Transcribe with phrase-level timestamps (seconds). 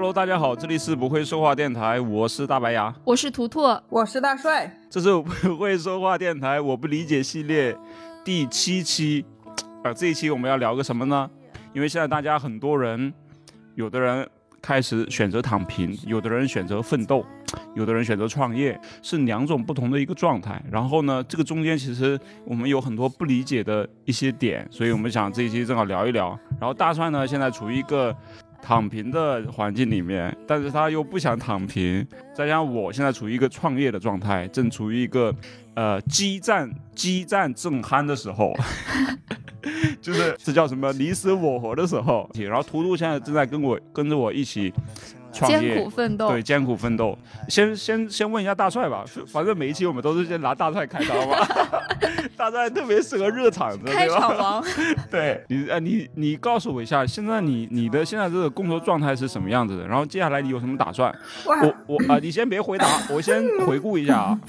[0.00, 7.76] Hello，大家好，这里是不会说话电台，我是大白牙，我是图图，我是大帅，这是不会说话电台我不理解系列
[8.24, 9.22] 第七期。
[9.84, 11.28] 啊，这一期我们要聊个什么呢？
[11.74, 13.12] 因为现在大家很多人，
[13.74, 14.26] 有的人
[14.62, 17.22] 开始选择躺平，有的人选择奋斗，
[17.74, 20.64] 有的人选择创业，是两种不同的一个状态。
[20.72, 26.30] 然后呢，这个中间其实我们有很多不理解的一些点，所以我们想这一期正好聊一聊。
[26.58, 28.16] 然后大帅呢，现在处于一个。
[28.70, 35.34] 躺平的环境里面，但是他又不想躺平，再加上我现在处于一个创业的状态，正处于一个
[35.74, 38.54] 呃激战激战正酣的时候，
[40.00, 42.30] 就是这叫什么你死我活的时候。
[42.38, 44.72] 然后图图现在正在跟我跟着我一起。
[45.32, 47.16] 艰苦奋斗，对艰苦奋斗。
[47.48, 51.36] 先先先问一下大帅吧，反正每一期我们都是先拿大帅开刀嘛。
[52.36, 54.64] 大帅特别适合热场子，开场王。
[55.10, 59.86] 对你，呃，你你告诉我一下，现在你你的现在这个工作状态是什么样子的？
[59.86, 61.14] 然后接下来你有什么打算？
[61.44, 64.40] 我我啊，你先别回答， 我先回顾一下啊。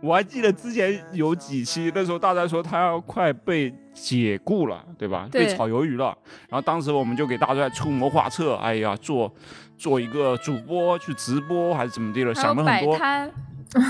[0.00, 3.74] 我还记得之前有几期，那时候大帅说他要快被。
[3.96, 5.26] 解雇了，对吧？
[5.32, 6.16] 被炒鱿鱼了。
[6.48, 9.32] 然后当时我们就给大帅出谋划策，哎呀，做
[9.78, 12.96] 做一个主播去直播还是怎么地了，想了很多。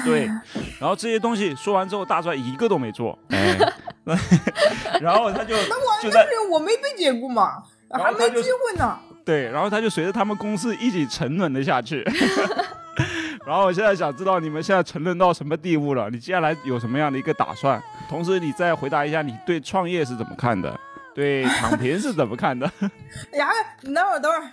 [0.04, 0.26] 对，
[0.80, 3.18] 然后这些东西说完之后，大帅一个都没做。
[3.28, 3.58] 哎，
[5.02, 6.18] 然后他就那我就是
[6.50, 8.98] 我没被解雇嘛，还没机会呢。
[9.24, 12.02] 对，然后他就随着他们公司一起沉沦了下去。
[13.46, 16.10] 然后我现在想知道你们现在沉沦到什么地步了？
[16.10, 17.80] 你接下来有什么样的一个打算？
[18.08, 20.76] 同时，你再回答一下，你对创业是怎么看的？
[21.14, 22.68] 对躺平是怎么看的？
[23.32, 23.48] 哎呀，
[23.82, 24.50] 你等会儿，等会儿，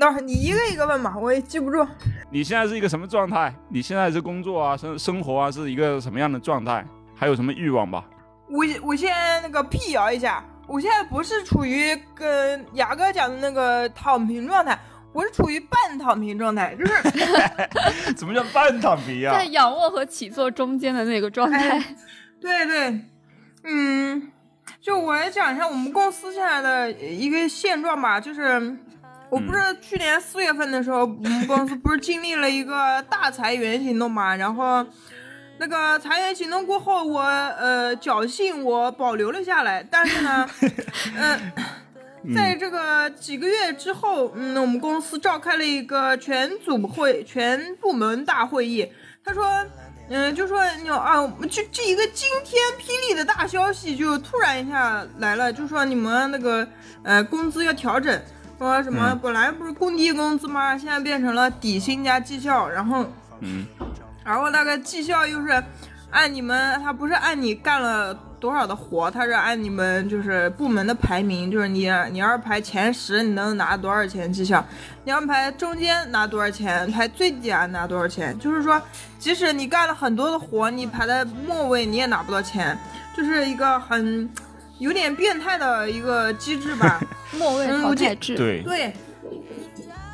[0.00, 1.86] 等会儿，你一个一个问吧，我也记不住。
[2.30, 3.54] 你现在是一个什么状态？
[3.68, 6.82] 你现在是工作啊，生生活啊，是一个什么样的状态？
[7.14, 8.02] 还有什么欲望吧？
[8.48, 9.12] 我我先
[9.42, 14.78] 那个辟谣一下，我现在不是处于跟牙哥讲的那个躺平状态。
[15.12, 16.92] 我是处于半躺平状态，就是
[18.16, 19.32] 怎么叫半躺平呀？
[19.32, 21.78] 在仰卧和起坐中间的那个状态。
[22.40, 23.00] 对对，
[23.64, 24.32] 嗯，
[24.80, 28.76] 就我来讲一下我们公司现在的一个现状吧，就是
[29.28, 34.84] 我不是去年四月份的时候，我们公司不是经历了一个大裁员行动嘛，然后
[35.58, 40.48] 那个裁员行动过后，我呃侥幸我保留了下来，但是呢，
[41.16, 41.52] 嗯。
[42.34, 48.88] 在这个几个月之后，嗯，我们公司召开了一个全组会、全部门大会议。
[49.24, 49.44] 他说，
[50.08, 56.66] 嗯，就说你啊，就这一个惊天霹雳的大消息，就突然一下来了，就说你们那个
[57.02, 58.20] 呃工资要调整，
[58.58, 60.78] 说什么本来不是工地工资吗？
[60.78, 63.04] 现在变成了底薪加绩效，然后，
[63.40, 63.66] 嗯，
[64.24, 65.62] 然后那个绩效又是
[66.10, 68.16] 按你们，他不是按你干了。
[68.42, 74.64] 多少的活，他是按你们就是部门的排名，就是你你要是排前十，你能拿多少钱绩效？
[75.04, 76.90] 你要排中间拿多少钱？
[76.90, 78.36] 排最底下拿多少钱？
[78.40, 78.82] 就是说，
[79.16, 82.76] 即使你干了很多的活，你排在末位，你也拿不到钱，
[83.16, 84.28] 就是一个很
[84.80, 87.00] 有点变态的一个机制吧。
[87.38, 88.34] 末位淘汰制。
[88.34, 88.92] 对对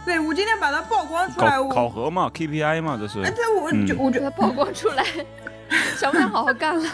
[0.05, 1.57] 对，我今天把它曝光出来。
[1.71, 3.23] 考核嘛，KPI 嘛，这是。
[3.23, 5.03] 哎，对，我就我觉得曝光出来，
[5.97, 6.91] 想不想好好干了？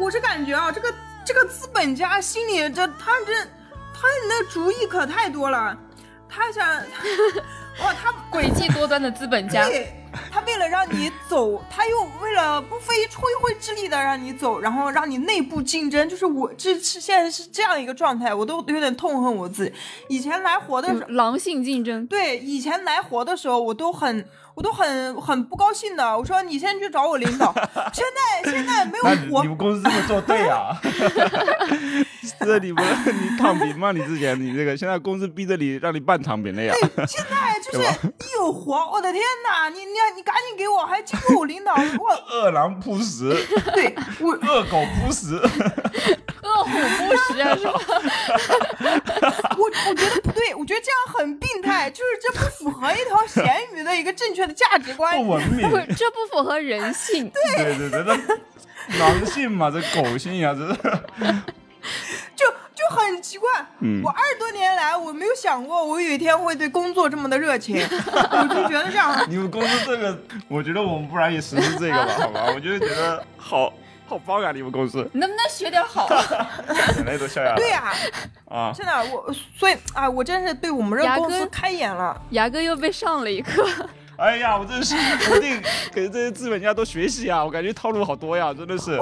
[0.00, 0.94] 我是感觉啊，这个
[1.26, 3.44] 这个资本家心里这他这
[3.92, 5.76] 他那主意可太多了，
[6.30, 6.66] 他想
[7.82, 9.92] 哇他诡计多端的资本家，对，
[10.30, 19.72] 他为了让你走，他又为了不费吹灰之力的让你走，然后让你内部竞争，就是我这是现在是这样一个状态，我都有点痛恨我自己。
[20.08, 24.24] 以前来活的时候，狼性竞争，对，以前来活的时候我都很。
[24.52, 27.54] 我都很很不高兴的，我说你先去找我领导。
[27.94, 28.04] 现
[28.44, 30.76] 在现在没有活，你们公司这么做对啊？
[32.38, 33.92] 这你们你躺平吗？
[33.92, 36.74] 你之前你这个现在公司逼着你让你半躺平了呀？
[36.94, 39.68] 对，现在就是一有活， 我的天哪！
[39.68, 43.34] 你你你赶紧给我，还经过我领导，我饿狼扑食，
[43.74, 45.36] 对我 饿狗扑食，
[46.42, 47.72] 饿虎扑食啊，是吧？
[49.56, 53.44] 我我觉得不对，我觉得这样很病态，就是这不符合一条咸
[53.74, 57.30] 鱼的一个正确的价值观，不文明，不，这不符合人性。
[57.30, 58.16] 对对对对，
[58.88, 61.34] 这狼性嘛，这狗性呀，这是，
[62.36, 63.48] 就就很奇怪。
[63.80, 69.24] 嗯，我二十多年来，我没有想过我有一天会对工作这么的热情， 我就觉得这样。
[69.28, 70.18] 你们公司这个，
[70.48, 72.46] 我觉得我们不然也实施这个吧，好吧？
[72.54, 73.72] 我就觉得好。
[74.06, 74.50] 好棒啊！
[74.50, 76.08] 你们公司能不能学点好？
[76.96, 77.54] 眼泪都笑下来。
[77.54, 77.92] 对呀，
[78.50, 82.20] 啊， 真的，我所以啊，我真是对我们这公司开眼了。
[82.30, 83.64] 牙哥又被上了一课。
[84.16, 85.62] 哎呀，我真是一定
[85.92, 87.44] 给这些资本家多学习啊！
[87.44, 88.98] 我感觉套路好多呀，真的是。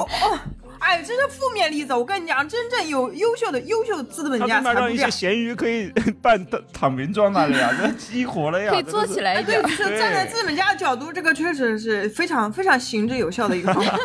[0.80, 1.92] 哎，这是负面例子。
[1.92, 5.08] 我跟你讲，真正有优秀的优秀的资本家他妈让一些。
[5.10, 5.90] 咸鱼可以
[6.22, 9.68] 办躺躺平状态了呀，那激活了呀，可以做起来哎，对，一点。
[9.68, 13.98] 是站在资本家的角度，这个确实是非常非常行之有效的一个方法。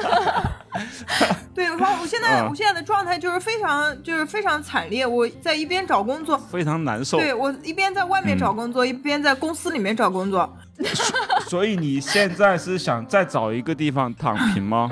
[1.53, 7.19] 对，然后我现在、嗯我现在的状态就是非常就是非常惨烈，我在一边找工作，非常难受。
[7.19, 10.51] 对我一边在外面找工作，一边在公司里面找工作。
[11.47, 14.91] 所以你现在是想再找一个地方躺平吗？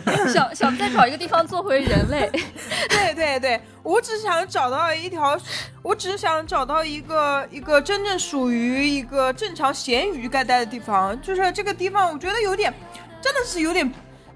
[0.32, 2.30] 想想再找一个地方做回人类，
[2.88, 5.38] 对对对，我只想找到一条，
[5.82, 11.20] 我只想找到一个一个真正属于一个正常咸鱼该待的地方。
[11.20, 12.72] 就是这个地方，我觉得有点，
[13.20, 13.90] 真的是有点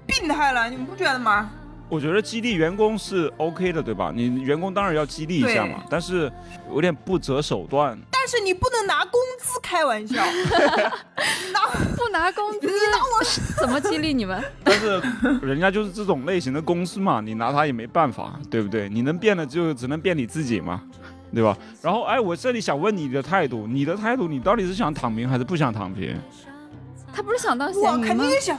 [0.05, 1.49] 病态了，你们不觉得吗？
[1.91, 4.13] 我觉得激励员工是 OK 的，对吧？
[4.15, 6.31] 你员工当然要激励一下嘛，但是
[6.73, 7.99] 有点不择手段。
[8.09, 10.15] 但是你不能拿工资开玩笑，
[11.51, 11.67] 拿
[11.97, 14.41] 不拿工资你拿我怎么激励你们？
[14.63, 15.01] 但是
[15.41, 18.87] 人家就是这种类型的公司嘛，你拿他也没办法，对不对？
[18.87, 20.81] 你能变的就只能变你自己嘛，
[21.33, 21.57] 对吧？
[21.81, 26.15] 然后，哎，我这里想问你的态度，你的态度，你到底是想躺平还是不想躺平？
[27.13, 28.07] 他不是想当我咸鱼吗？
[28.07, 28.57] 肯定想，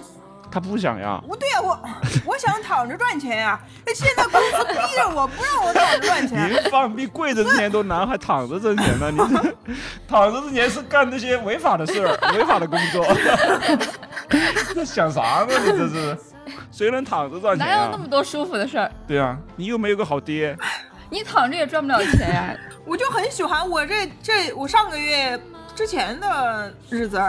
[0.52, 1.78] 他不想呀，我对呀、我
[2.26, 9.10] 我想躺着赚钱呀、那现在公司逼着我不让我躺着赚钱，您放屁跪着挣钱都难，还躺着挣钱呢？
[9.10, 9.75] 你这
[10.06, 13.04] 躺着挣钱是干那些违法的事儿、 违法的工作，
[14.75, 15.58] 这想啥呢？
[15.64, 16.19] 你这是
[16.70, 17.96] 谁能躺着赚钱啊哪有那？
[17.96, 18.90] 么多舒服的事儿？
[19.06, 20.56] 对啊，你又没有个好爹，
[21.08, 22.55] 你躺着也赚不了钱呀。
[22.84, 25.40] 我就很喜欢我这这我上个月
[25.75, 27.22] 之前的日子，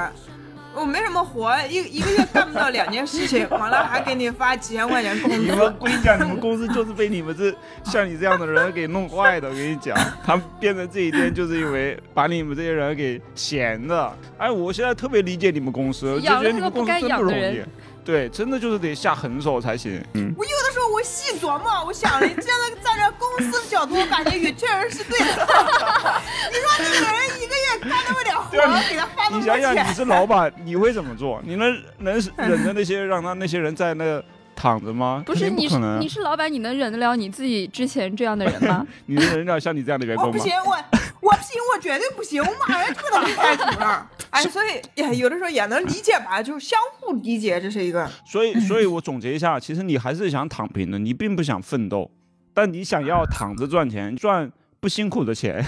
[0.75, 5.37] 我没什么活，一一个月干不到两件事情，完了还给你发几千块钱工资。
[5.37, 7.53] 你们我跟你讲，你们公司就是被你们这
[7.83, 9.49] 像你这样的人给弄坏的。
[9.49, 14.11] 我跟你讲， 他们变成这一天，就是因为把你们这些人给闲的。
[14.37, 17.61] 哎，我现在特别理解你们公司，我就觉得你们公司真不容易。
[18.03, 20.03] 对，真的就是得下狠手才行。
[20.13, 25.25] 嗯，我有的时候我细琢磨，我想了，站在站在公司的角度，我感觉也确实是对的。
[26.51, 31.41] 你说这个人一个月干那么点活啊，给他发那么多你想想，你，是老板，你会怎么做？
[31.45, 34.21] 你能能忍着那些让他那些人在那
[34.55, 35.23] 躺着吗？
[35.25, 36.07] 不是你是你。
[36.09, 38.85] 是老板，你能忍得了你自己之前这样的人吗？
[39.07, 40.77] 你能忍得了像你这样的员工吗我不行？，我
[41.23, 44.11] 我不行，我绝对不行，我马上就给他们开除了。
[44.29, 48.09] 哎，所以也，有的时候也能理解吧，就是相互理解，这是一个。
[48.25, 52.11] 所以，所以我总结一下，其实你还是想躺平的，你并不想奋斗，
[52.53, 55.63] 但你想要躺着赚钱，赚不辛苦的钱，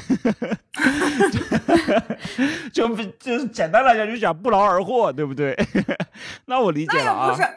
[2.74, 5.58] 就不就是简单来讲，就想不劳而获，对不对？
[6.48, 7.48] 那我理解了啊不是。，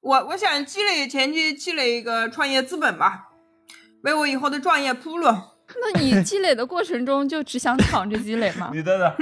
[0.00, 3.28] 我我想积累前期积累一个创业资本吧，
[4.02, 5.26] 为我以后的创业铺路。
[5.76, 8.70] 那你积累的过程中就只想躺着积累吗？
[8.74, 9.14] 你的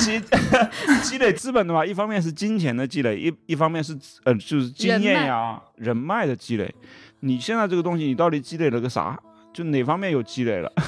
[0.00, 0.20] 积
[1.02, 6.74] 积累资本的话，一方面是金钱的积累，一一方面是呃就是经验呀、人脉的积累。
[7.20, 9.18] 你现在这个东西，你到底积累了个啥？
[9.52, 10.70] 就哪方面有积累了？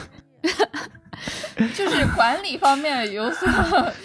[1.75, 3.49] 就是管理方面有所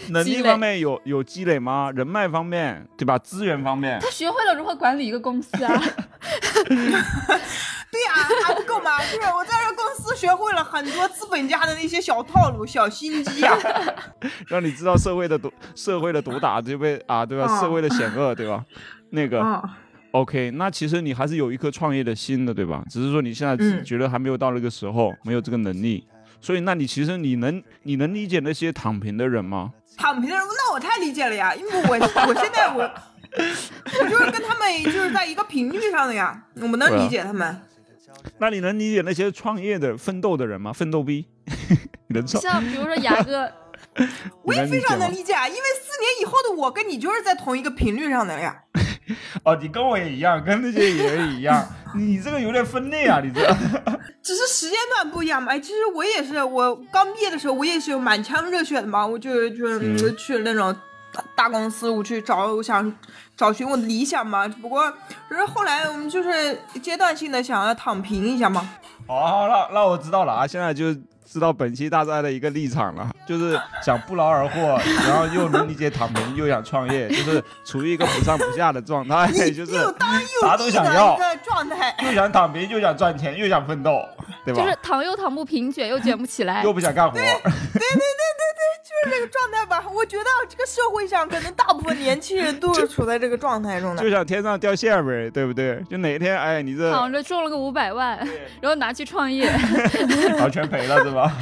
[0.09, 1.91] 能力方面有有积累吗？
[1.95, 3.17] 人脉方面，对吧？
[3.19, 5.83] 资源方面，他学会了如何管理一个公司啊。
[7.93, 8.97] 对呀、还不够吗？
[9.05, 13.55] 就是我在这公司学会了很多资本家的那些小套路、小心机啊。
[14.49, 17.23] 让你知道社会的毒社会的毒打，对不对啊？
[17.23, 17.45] 对吧？
[17.45, 18.65] 啊社会的险恶，对吧？
[19.11, 19.77] 那个、啊
[20.09, 22.83] ，OK，那其实你还是有一颗创业的心的，对吧？
[22.89, 26.07] 只是说你现在嗯觉得还没有到那个时候，没有这个能力。
[26.41, 29.71] 所以，那你其实你能你能理解那些躺平的人吗？
[29.95, 31.89] 躺平的人，那我太理解了呀，因为我
[32.27, 32.81] 我现在我
[33.33, 37.61] 我就是跟他们就是在一个频率上的呀，我能理解他们。
[38.39, 40.71] 那你能理解那些创业的奋斗的人吗？
[40.73, 41.25] 奋斗逼，
[42.07, 42.27] 你能？
[42.27, 43.49] 像比如说牙哥，
[44.43, 44.79] 我也非？
[44.81, 48.63] 常能理解啊，因为四年以后的我跟你就是在同一个频率上的呀。
[49.43, 51.67] 哦，你跟我也一样，跟那些人也一样。
[51.95, 53.41] 你这个有点分类啊，你这。
[54.21, 55.51] 只是时间段不一样嘛。
[55.51, 60.73] 哎，其实我也是，我刚毕业的时候，我也是有满腔热血的嘛，我就就、去那种
[61.13, 62.93] 大大公司，我去找，我想
[63.37, 64.47] 找寻我的理想嘛。
[64.47, 64.91] 只不过
[65.29, 68.69] 就是后来我们就是阶段性的想要躺平一下嘛。
[69.07, 70.93] 好，好，那那我知道了啊，现在就
[71.25, 79.73] 知道本期大赛的一个立场了，就是想不劳而获，然后又能理解躺平，又想创业，就是处于一个不上不下的状态， 就是
[80.41, 81.95] 啥都想要一，个状态。
[82.03, 83.99] 又想躺平，又想赚钱，又想奋斗，
[84.45, 84.61] 对吧？
[84.61, 86.71] 就是躺又躺不平，卷又卷不起来又。
[86.73, 88.12] 不想干活，对对对对对，
[89.03, 89.83] 就是这个状态吧。
[89.93, 94.09] 我觉得这个社会上可能大部分年轻人都是处在这个状态中的就。
[94.09, 95.83] 像天上掉馅饼，对不对？
[95.89, 98.17] 就哪天哎，你这躺着中了个五百万，
[98.61, 99.51] 然后拿去创业。
[100.29, 101.35] 然后全赔了是吧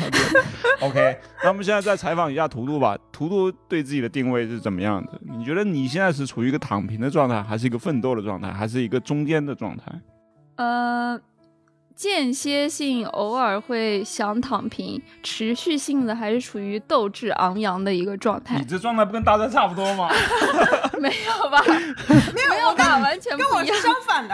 [0.79, 2.97] 对？OK，那我们现在再采访一下图图吧。
[3.11, 5.19] 图图对自己的定位是怎么样的？
[5.37, 9.83] 你觉得你现在是处于一个躺平的状态，还是一个奋斗的状态，还是一个中间的状态？
[10.55, 11.19] 呃，
[12.01, 18.65] 间歇性偶尔会想躺平，持续性的还是处于斗志昂扬的一个状态你。
[18.65, 20.09] 这状态不跟大家差不多吗？
[20.99, 21.63] 没有吧？
[22.33, 22.97] 没有吧？
[23.05, 23.51] 完全不一样。
[23.51, 24.33] 跟我是相反的，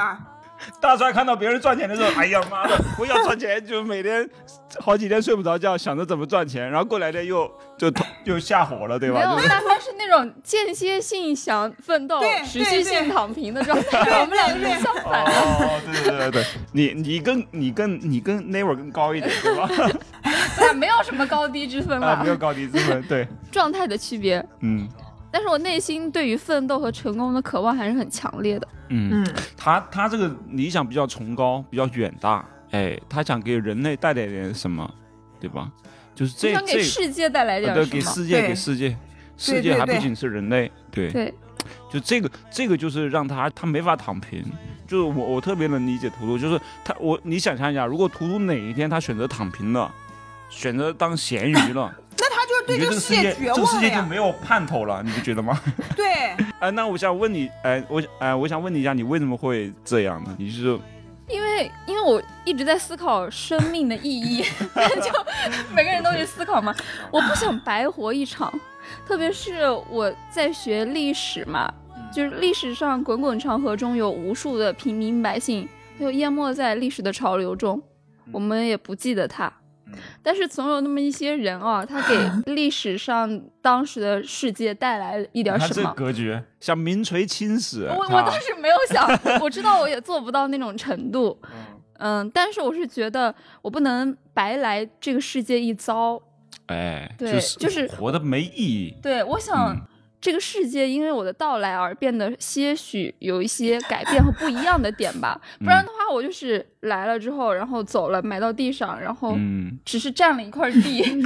[0.80, 4.28] 大帅看到别人赚钱的时候，哎呀妈的，我要赚钱，就每天
[4.80, 7.92] 好几天睡不着觉，想着怎么赚钱，然后过两天又就
[8.26, 9.20] 又下火了，对吧？
[9.20, 14.22] 没有，大帅是那种间歇性想奋斗对，持续性躺平的状态。
[14.22, 15.32] 我们两个是相反的。
[15.32, 19.68] 哦，对对对对，你你更你更你跟 never 更高一点，对吧？
[20.58, 24.44] 对没有什么高低之分啊，吧没，有高低之分，对，状态的区别。
[24.62, 24.88] 嗯
[25.38, 28.68] 但是我内心对于奋斗和成功的渴望还是很强烈的。
[28.90, 34.92] 嗯，嗯，他他这个理想比较崇高，比较远大，哎，他想给人类带来点什么，
[35.40, 35.72] 对吧？
[36.16, 37.86] 就是这想给这世界带来点什么？
[37.86, 38.90] 给世界给世界，
[39.38, 41.32] 世对对对界还不仅是人类，对，对，
[41.92, 44.44] 就这个这个就是让他他没法躺平。
[44.88, 49.94] 就是我我特别能理解图图，就是他我你想象一下，如果图图哪一天他选择躺平了，
[50.50, 51.94] 选择当咸鱼了，
[52.68, 53.80] 对你觉得这个这个世世界这个世。
[53.80, 55.60] 界就没有盼头了，你不觉得吗？
[55.96, 60.36] 对，哎，那我想问你，哎，我哎，我想问你一下，你为什么会这样呢？
[60.38, 60.78] 你是
[61.30, 64.44] 因为因为我一直在思考生命的意义，
[65.02, 65.12] 就
[65.74, 66.74] 每个人都去思考嘛。
[67.12, 68.54] 我不想白活一场，
[69.06, 71.70] 特别是我在学历史嘛，
[72.14, 75.68] 就是历史上滚滚长河中有无数的平民百姓，
[76.00, 77.82] 就淹没在历史的潮流中，
[78.32, 79.52] 我们也不记得他。
[80.22, 82.16] 但是总有那么一些人啊，他给
[82.54, 85.94] 历史上当时的世界带来一点他这什么。
[85.94, 87.86] 格局，想名垂青史。
[87.90, 89.08] 我我当时没有想，
[89.42, 91.40] 我知道我也做不到那种程度，
[92.00, 96.22] 嗯，但是我是觉得我不能白来这个世界一遭。
[96.68, 98.96] 哎，对就是就是活的没意义。
[99.02, 99.82] 对，我想嗯
[100.20, 111.00] 这个世界因为我的到来而变得些许有一些改变和不一样的点吧， 不然的话我就是来了之后，然后走了，埋到地上，然后嗯，只是占了一块地，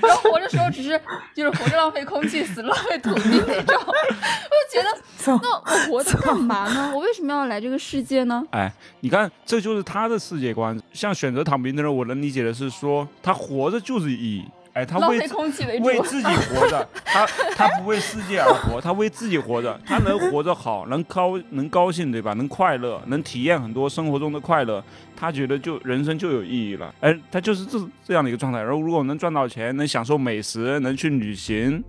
[0.00, 0.98] 然后活着时候只是
[1.34, 6.92] 就是活着浪费空气，死了浪费土地那种， 我就觉得那我活着干嘛呢？
[6.94, 8.42] 我为什么要来这个世界呢？
[8.52, 10.78] 哎，你看，这就是他的世界观。
[10.92, 14.44] 像选择躺平的人，我能理解的是说，他活着就是意义。
[14.74, 15.18] 哎，他为。
[15.18, 22.32] 为自己活着，他他不为世界而活，他为自己活着，他能活着好，能高能高兴，对吧？
[22.34, 24.82] 能快乐，能体验很多生活中的快乐，
[25.16, 26.94] 他觉得就人生就有意义了。
[27.00, 28.60] 哎，他就是这这样的一个状态。
[28.60, 31.82] 然后如果能赚到钱，能享受美食，能去旅行，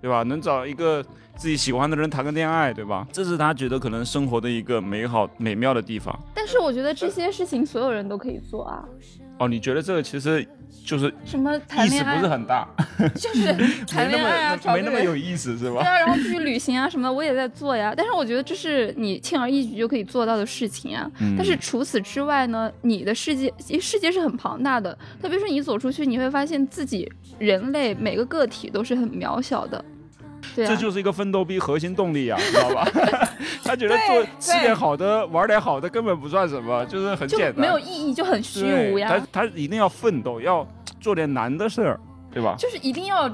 [0.00, 0.22] 对吧？
[0.24, 1.02] 能找一个
[1.36, 3.06] 自己喜欢的人谈个恋爱，对吧？
[3.12, 6.16] 这是他觉得可能生活的一个美好美妙的地方。
[6.34, 8.84] 但是我觉得这些事情所有人都可以做啊，
[9.38, 10.46] 哦，你觉得这个其实
[10.84, 12.66] 就是什么谈意思恋爱不是很大，
[13.14, 13.52] 就是
[13.86, 15.80] 谈恋爱啊，么没那么有意思，是吧？
[15.80, 17.94] 对啊，然后出去旅行啊什么的，我也在做呀。
[17.96, 21.10] 但是我觉得这是你轻而易举就可以做到的事情啊。
[21.20, 29.84] 嗯但是除此之外呢，你的世界世界是很庞大的，特别是你走出去，你会发现自己人类每个个体都是很渺小的。
[30.54, 32.88] 对啊，这就是一个奋斗逼核心动力呀、 知道吧？
[33.64, 38.62] 他觉得做吃点好的、玩点好的根本不算什么，就是很简单，没有意义，就很虚
[38.92, 39.08] 无呀。
[39.30, 40.66] 他他一定要奋斗，要
[41.00, 42.00] 做点难的事儿，
[42.32, 42.54] 对吧？
[42.58, 43.30] 就是一定要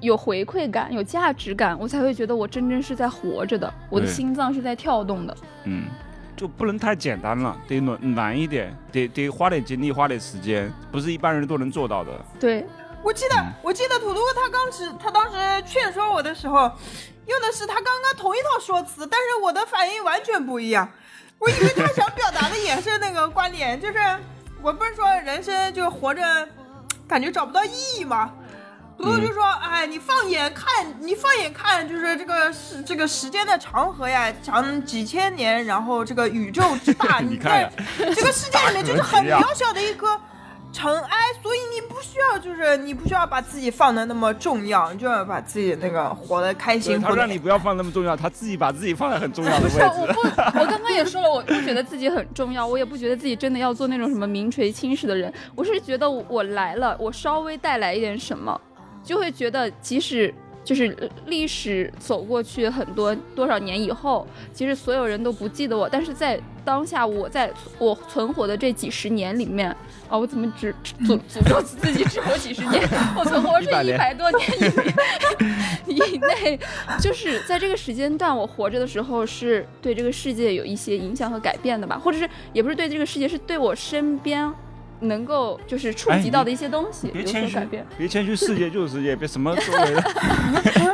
[0.00, 5.36] 有回馈感、有价值感，我才会觉得我真正是在活着的，我的心脏是在跳动的。
[5.64, 5.84] 嗯，
[6.36, 12.10] 就不能太简单了，得难难一点，得得花点精力，花点时间，不是一般人都能做到的。
[12.38, 12.66] 对，
[13.06, 16.68] 我记得，我记得图图他当时他当时劝说我的时候，
[17.26, 20.90] 用的是他刚刚同一套说辞，但是我的反应完全不一样。
[21.38, 23.94] 我以为他想表达的也是那个观点，就是
[24.60, 26.20] 我不是说人生就活着，
[27.06, 28.32] 感觉找不到意义吗？
[28.98, 40.20] 图图就说：“哎，你放眼看，你放眼看，就是这个是这个时间的长河呀，长几千年，然后这个宇宙之大， 你你看这个世界里面就是很渺小的一颗
[40.76, 50.06] 尘埃，所以你不需要，就是你不需要把自己放的那么重要，你就要把自己那个活得开心，他让你不要放那么重要，他自己把自己放在很重要的位不是，我。
[50.12, 55.32] 不，我刚刚也说了，我不觉得自己很重要，我也不觉得自己真的要做那种什么名垂青史的人。
[55.54, 58.60] 我是觉得我来了，我稍微带来一点什么，
[59.02, 69.74] 就会觉得即使就是呃历史走过去很多多少年以后，其实所有人都不记得我，但是在当下，我在我存活的这几十年里面，
[70.08, 72.82] 啊，我怎么只诅诅咒自己只活几十年？
[73.18, 74.50] 我存活这100年一百多年
[75.86, 76.58] 以 以内，
[77.00, 84.52] 就是在这个时间段，我活着的时候是对这个世界有一些影响和改变的吧，或者是也不是对这个世界，是对我身边
[85.00, 90.02] 能够就是触及到的一些东西有别谦虚所改变。，别谦虚，世界就是世界，别什么周围的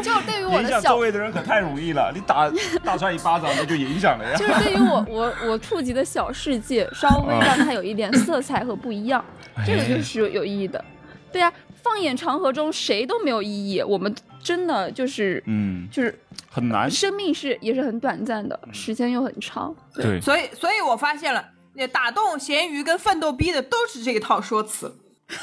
[0.03, 2.51] 就对于我影响的小 周围的人可太容易了，你打
[2.85, 4.37] 大川一巴掌那就影响了呀。
[4.37, 9.25] 就是对于我我我触及的小世界，稍微让它有一点色彩和不一样，
[9.67, 10.85] 这个就是有有意义的。
[11.31, 13.81] 对啊，放眼长河中，谁都没有意义。
[13.81, 16.19] 我们真的就是嗯，就是
[16.51, 16.91] 很难。
[16.91, 19.75] 生命是也是很短暂的，时间又很长。
[19.95, 21.43] 对，所以，所以我发现了，
[21.75, 24.97] 那打动咸鱼跟奋斗逼的都是这一套说辞。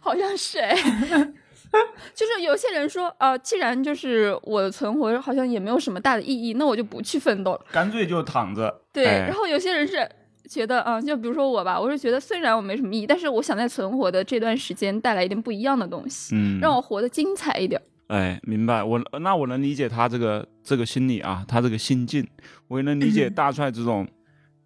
[0.00, 0.76] 好像是哎。
[2.12, 7.60] 就是有些人说，呃，既然就是我的存活好像也没有什么大的意义，那我就不去奋斗了。
[7.70, 8.80] 干脆就躺着。
[8.92, 10.08] 对，哎然后有些人是
[10.48, 17.80] 觉得，啊、就比如说我吧，我是觉得虽然我没什么意义，但是我想在存活的这段时间带来一点不一样的东西，嗯，让我活得精彩一点。
[18.10, 18.82] 哎，明白。
[18.82, 22.26] 我那我能理解他这个这个心理啊，他这个心境，
[22.66, 24.06] 我也能理解大帅这种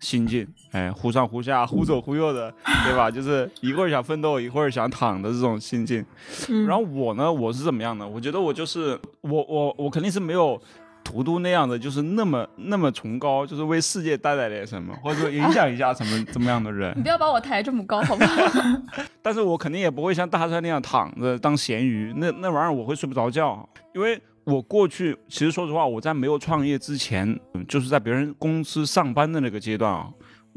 [0.01, 0.49] 心境。
[0.73, 2.51] 哎，忽上忽下，忽左忽右的，
[2.85, 3.11] 对吧？
[3.11, 6.05] 就是一会儿想奋斗，一会儿想躺的这种心境。
[6.49, 8.09] 嗯然后我呢，我是怎么样的？
[8.09, 10.61] 我觉得我就是我我我肯定是没有。
[11.05, 17.03] 图图那样的，就是那么那么崇高，就是为世界带来点什么， 或者说影响一下什么怎么样的人 你。
[17.03, 18.43] 不要把我抬这么高，好不好？
[19.23, 30.09] 但是我肯定也不会像大帅那样躺着当咸鱼，那那玩意儿我会睡不着觉，因为我过去其实说实话，我在没有创业之前，嗯就是在别人公司上班的那个阶段啊，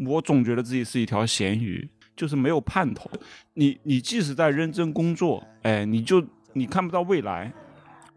[0.06, 3.10] 我总觉得自己是一条咸鱼，就是没有盼头。
[3.54, 6.24] 你你即使在认真工作，哎，你就
[6.54, 7.54] 你看不到未来，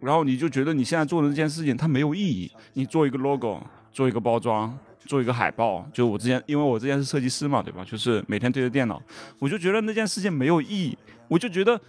[0.00, 2.50] 然后你就觉得你现在做的这件事情它没有意义。
[2.72, 4.76] 你做一个 logo，做一个包装，
[5.06, 7.84] 做一个海报，就我之前因为我之前是设计师嘛，对吧？
[7.84, 9.00] 就是每天对着电脑，
[9.38, 11.80] 我就觉得那件事情没有意义，我就觉得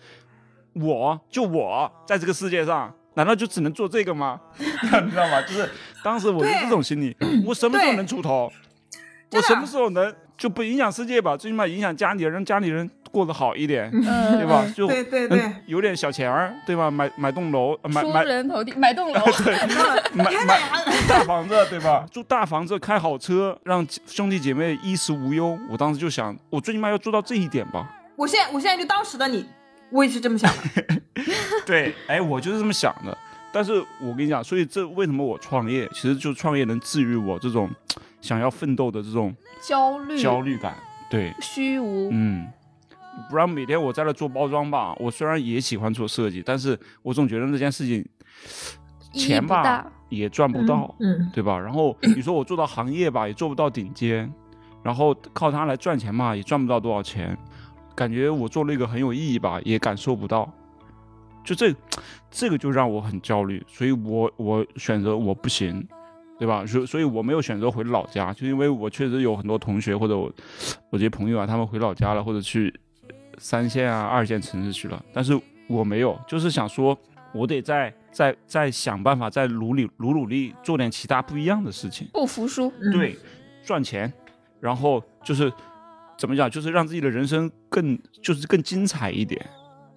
[0.74, 4.40] 我就我在这个世界上，难道就只能做这个吗？
[4.60, 5.42] 你知道吗？
[5.44, 5.70] 就是
[6.04, 8.52] 当时我是这种心理，我什么时候能出头？
[9.32, 11.38] 我什么时候能就不影响世界吧？
[11.38, 14.66] 最起码影响家里人，让家里人过得好一点，嗯，对吧？
[14.76, 16.90] 就对对对嗯，有点小钱儿，对吧？
[16.90, 19.22] 买买栋楼，呃买人头地，买栋楼。
[20.14, 22.06] 买买住大房子，对吧？
[22.12, 25.58] 住大房子，开好车，让兄弟姐妹衣食无忧。
[25.70, 27.90] 我当时就想，我最起码要做到这一点吧。
[28.16, 29.46] 我现在我现在就当时的你，
[29.90, 31.02] 我也是这么想的。
[31.66, 33.18] 对，哎，我就是这么想的。
[33.54, 37.70] 但是我跟你讲，所以这为什么我创业，其实就创业能治愈我这种
[38.22, 40.74] 想要奋斗的这种焦虑、焦虑感。
[41.10, 42.48] 对，虚无，嗯，
[43.30, 48.06] 不然每天我在那做包装吧，我虽然也喜欢做设计，但是我总觉得那件事情
[49.14, 49.92] 钱吧。
[50.12, 51.58] 也赚不到，嗯，对吧？
[51.58, 54.30] 然后 你说我做到行业吧，也做不到顶尖，
[54.84, 57.38] 然后靠它来赚钱嘛，也赚不到多少钱，
[57.96, 60.52] 感觉我做了一个很有意义吧，也感受不到。
[61.46, 61.74] 就这，
[62.30, 65.88] 这个就让我很焦虑，所以我我选择我不行，
[66.38, 66.66] 对吧？
[66.66, 70.30] 所所以我没有选择回老家，就因为我确实有很多同学或者我
[70.90, 72.78] 我这些朋友啊，他们回老家了，或者去
[73.42, 76.96] 三线啊、二线城市去了，但是我没有，就是想说，
[77.34, 83.18] 我得再再再想办法，再努力努努力做点其他不一样的事情，不服输，嗯对，
[83.66, 84.14] 赚钱，
[84.60, 85.52] 然后就是
[86.18, 89.44] 怎么讲，就是让自己的人生更就是更精彩一点。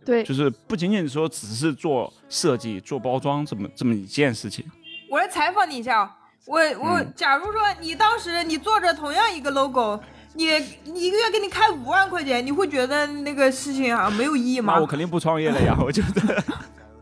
[0.07, 4.65] 对，就是不仅仅说只是做设计、做包装这么这么一件事情。
[5.11, 9.99] 我来采访你一下啊，我我嗯假如说你当时你做着同样一个 logo，
[10.35, 10.47] 你
[10.85, 14.87] 你一个月给你开五万块钱，你会觉得那个事情啊没有意义吗那我？
[14.87, 16.45] 肯定不创业了呀， 我觉得。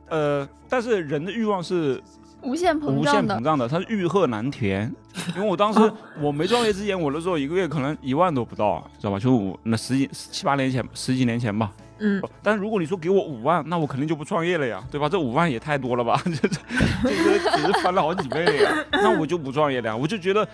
[0.08, 2.00] 呃，但是人的欲望是
[2.42, 4.92] 无限膨胀的限膨胀的，它是欲壑难填。
[5.34, 9.18] 因为我当时我没创业之前，我那时候一个月可能一万都不到，知道吧？
[9.18, 11.72] 就我那十几七八年前，十几年前吧。
[11.98, 15.08] 嗯，但是如果你说给我五万，那我肯定就不创业了呀，对吧？
[15.08, 16.20] 这五万也太多了吧？
[16.24, 16.58] 这 这
[17.04, 19.96] 这个只是翻了好几倍了呀，那我就不创业了呀。
[19.96, 20.46] 我就觉得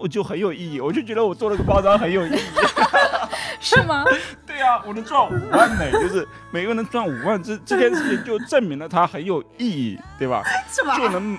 [0.00, 2.38] 我就很有意义，我就觉得我做了个包装很有意义。
[3.60, 4.04] 是吗？
[4.46, 10.42] 对啊、我能赚五万呢，就是每个人能赚五万，这 这件事情就证明了它很有意义，对吧？
[10.70, 10.96] 是吧？
[10.96, 11.38] 就能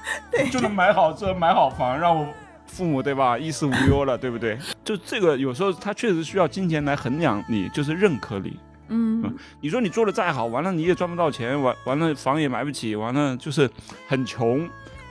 [0.52, 2.28] 就能买好车、买好房，让我
[2.66, 4.58] 父母对吧衣食无忧了，对不对？
[4.84, 8.60] 就这个有时候他确实需要金钱来衡量你，就是认可你。
[8.90, 13.70] 嗯，你说你做的再好，完了你也赚不到钱，完完了房也买不起，完了就是
[14.08, 14.68] 很穷。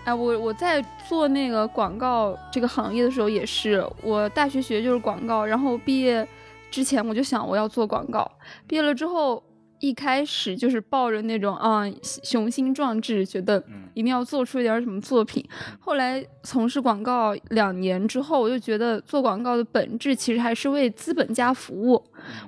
[0.06, 6.26] 哎，我我在做那个广告这个行业的时候也是，我大学学就是广告，然后毕业
[6.70, 8.30] 之前我就想我要做广告，
[8.68, 9.42] 毕业了之后
[9.80, 11.82] 一开始就是抱着那种啊
[12.22, 13.60] 雄心壮志，觉得
[13.94, 15.44] 一定要做出一点什么作品。
[15.80, 22.00] 后来从事广告两年之后，我就觉得做广告的本质其实还是为资本家服务。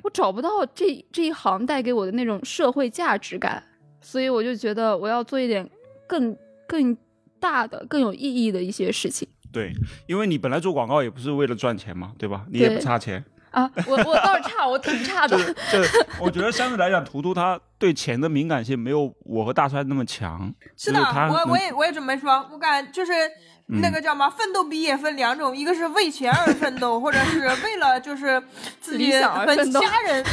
[0.04, 3.60] 我找不到这这一行带给我的那种社会价值感，
[4.00, 5.68] 所以我就觉得我要做一点
[6.06, 6.36] 更
[6.68, 6.96] 更
[7.40, 9.28] 大的、更有意义的一些事情。
[9.50, 9.72] 对，
[10.06, 12.44] 因为你本来做广告也不是为了赚钱嘛，对吧？
[12.50, 13.24] 你也不差钱。
[13.50, 15.36] 啊，我我倒是差，我挺差的。
[15.72, 15.78] 就
[16.20, 20.52] 我觉得相对来讲，图图他对钱的敏感性没有我和大帅那么强。
[20.76, 23.12] 是的，我我也我也准备说，我感就是
[23.68, 28.42] 那个叫什么，奋斗比也分两种，一个是为钱而奋斗，或者是为了就是
[28.80, 30.24] 自己和家人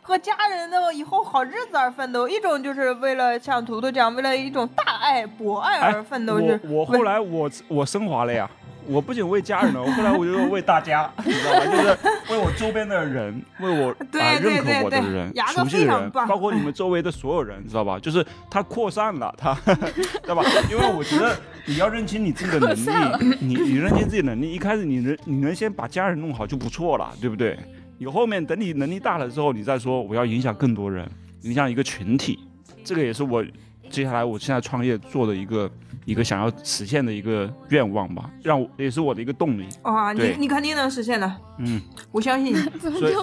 [0.00, 8.50] 和家人的以后好日子而奋斗，一种就是为了像图图这样，为了一种大爱博爱哎而奋斗，就是我后来我我升华了呀。
[8.86, 11.66] 我不仅为家人了，我后来我就为大家， 你知道吧？
[11.66, 11.98] 就是
[12.32, 17.98] 为我周边的人，为我对啊、对认可我的对对人、熟悉的人，包括你们周围的所有人，知道吧？
[18.02, 19.54] 就是他扩散了，他，
[19.94, 20.42] 知道吧？
[20.70, 22.74] 因为我觉得你要认清你自己的能
[23.20, 27.58] 力，你你认清自己能力，一开始你能你能先把家人弄好就不错了，对不对？
[27.98, 31.08] 你后面等你能力大了之后，你再说我要影响更多人，
[31.42, 32.38] 影响一个群体，
[32.82, 33.44] 这个也是我
[33.92, 35.70] 接下来我现在创业做的一个
[36.06, 39.68] 一个想要实现的一个愿望吧，让我也是我的一个动力。
[39.82, 42.58] 哇，你你肯定能实现的，嗯，我相信你。
[42.98, 43.14] 所以，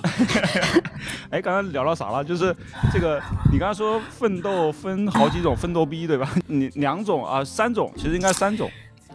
[1.31, 2.23] 哎，刚刚聊到啥了？
[2.23, 2.55] 就是
[2.93, 3.19] 这个，
[3.51, 6.29] 你刚刚说奋斗分好几种，奋斗逼对吧？
[6.45, 8.69] 你两种啊，三种，其实应该三种，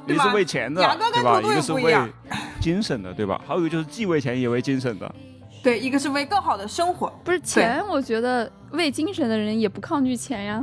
[0.08, 1.40] 一个是为钱的对吧？
[1.40, 2.08] 一个是为不一样
[2.60, 3.40] 精神的，对吧？
[3.46, 5.14] 还有一个就是既为钱也为精神的。
[5.62, 10.62] 对，一个是为更好的生活，不是钱，我觉得为精神的人也不抗拒钱呀，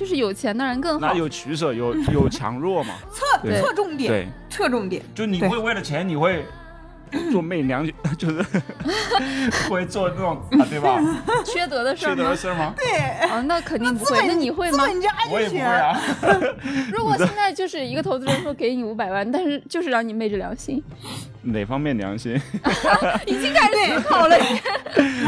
[0.00, 1.12] 就是有钱的人更好那。
[1.12, 2.94] 有取舍，有有强弱嘛？
[3.12, 5.02] 侧侧重点，对，侧重点。
[5.14, 6.42] 就你会为了钱，你会
[7.30, 7.86] 做媚娘，
[8.18, 8.44] 就是
[9.68, 11.00] 会做那种啊，对吧？
[11.44, 12.36] 缺德的事缺德的儿吗？
[12.36, 12.74] 事儿吗？
[12.76, 14.20] 对，啊，那肯定不资会。
[14.20, 14.84] 那本你会吗？
[15.30, 15.60] 我也不会。
[15.62, 16.00] 啊。
[16.92, 20.82] 如果现在就是一个投资人说给你五百万，但是就是让你昧着良心，
[21.42, 22.40] 哪方面良心？
[23.26, 24.36] 已经开始思考了。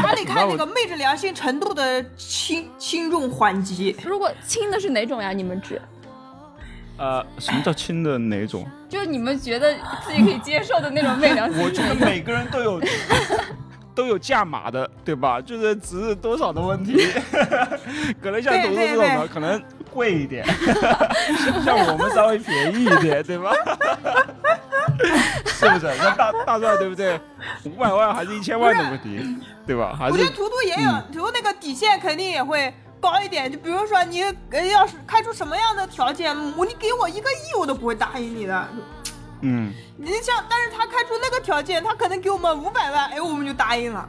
[0.01, 3.95] 还得看那个昧着良心程度的轻轻重缓急。
[4.03, 5.31] 如果轻的是哪种呀？
[5.31, 5.81] 你们指？
[7.03, 8.65] 呃，什么叫轻的哪种？
[8.87, 11.59] 就是你们觉得自己可以接受的那种昧良心。
[11.61, 12.81] 我觉得每个人都有
[13.93, 15.41] 都有价码的，对吧？
[15.41, 17.05] 就是值是多少的问题。
[18.21, 19.61] 可能像对图图这种的，可能
[19.91, 20.45] 贵一点，
[21.65, 23.51] 像我们稍微便宜一点，对吧？
[25.45, 25.87] 是不是？
[25.99, 27.19] 那大大帅对不对？
[27.65, 29.19] 五百万还是一千万的问题，
[29.67, 29.93] 对吧？
[29.97, 33.51] 还是我觉得图图也有，图图那个底线肯定也会高一点。
[33.51, 38.67] 就比如说你呃要是开出什么样的条件，我你给我一个亿我都不会答应你的。
[39.41, 44.07] 嗯，你像，但是他开出那个条件，他可能给我们五百万，哎，我们就答应了。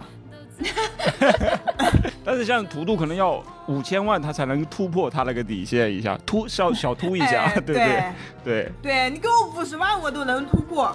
[2.24, 8.12] 但是像图图可能要五千万，他才能突破他那个底线一下，突小小突一下，哎对不 对？
[8.44, 8.72] 对。
[8.82, 10.94] 对你给我五十万，我都能突破。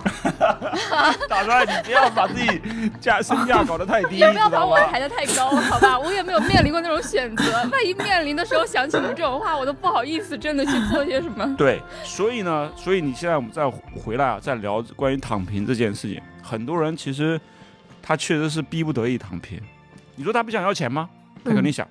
[1.30, 2.62] 大帅，你不要把自己
[3.00, 4.50] 价身价搞得太低， 也不要？
[4.50, 6.00] 把我抬得太高，好吧？
[6.00, 11.46] 我也没有面临过那种选择，万一面临的时候想起你们这种话，我都不好意思真的去做些什么。
[11.56, 17.40] 对，所以呢，所以你现在我们再回来啊，再聊关于躺平这件事情，很多人其实
[18.02, 19.60] 他确实是逼不得已躺平。
[20.16, 21.10] 你说他不想要钱吗？
[21.44, 21.88] 他肯定想。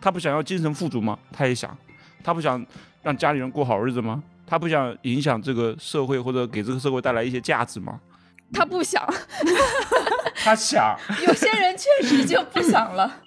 [0.00, 1.18] 他不想要精神富足吗？
[1.32, 1.76] 他也想。
[2.24, 2.64] 他不想
[3.02, 4.22] 让家里人过好日子吗？
[4.46, 8.00] 他不想影响这个社会或者给这个社会带来一些价值吗？
[8.52, 9.02] 他不想
[10.36, 10.96] 他想。
[11.26, 13.22] 有些人确实就不想了。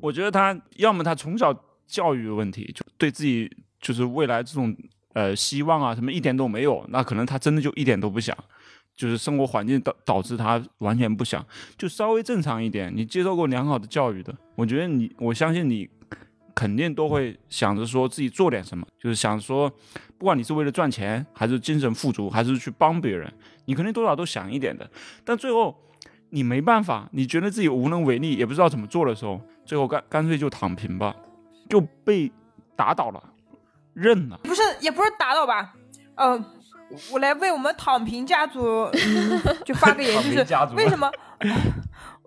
[0.00, 1.54] 我觉得他要么他从小
[1.86, 4.74] 教育的问题，就对自己就是未来这种
[5.12, 8.36] 呃希望啊什么一点都没有，那可能他真的就一点都不想，
[9.00, 11.42] 就是生活环境导导致他完全不想，
[11.78, 15.88] 就稍微正常一点，你接受过良好的教育的，我觉得你我相信你
[16.54, 19.70] 肯定都会想着说自己做点什么，就是想说
[20.18, 23.32] 不管你是为了赚钱，还是精神富足，还是去帮别人，
[23.64, 24.90] 你肯定多少都想一点的，
[25.24, 25.74] 但最后。
[26.32, 31.12] 你没办法，你觉得自己无能为力，也不知道怎么做的时候，最后干干脆就躺平吧，
[31.68, 32.30] 就被
[32.76, 33.20] 打倒了，
[33.94, 34.38] 认了。
[34.44, 35.74] 不是，也不是打倒吧？
[36.14, 36.38] 呃，
[37.12, 41.10] 我来为我们躺平家族，嗯，就发个言， 就是为什么？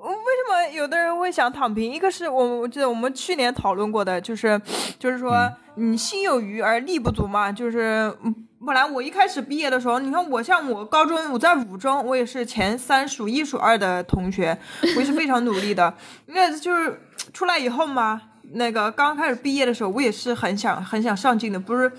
[0.04, 1.90] 为什么有的人会想躺平？
[1.94, 4.60] 一个是我我记得我们去年讨论过的，就是
[5.00, 7.50] 就是说，你心有余而力不足嘛。
[7.50, 15.94] 就是嗯本来我一开始毕业的时候，你看我像我高中我在五中，我也是前三数一数二的同学，我也是非常努力的。
[16.26, 17.02] 那就是
[17.34, 18.22] 出来以后嘛，
[18.52, 21.90] 那个刚开始毕业的时候，我也是很想很想上进的，不是。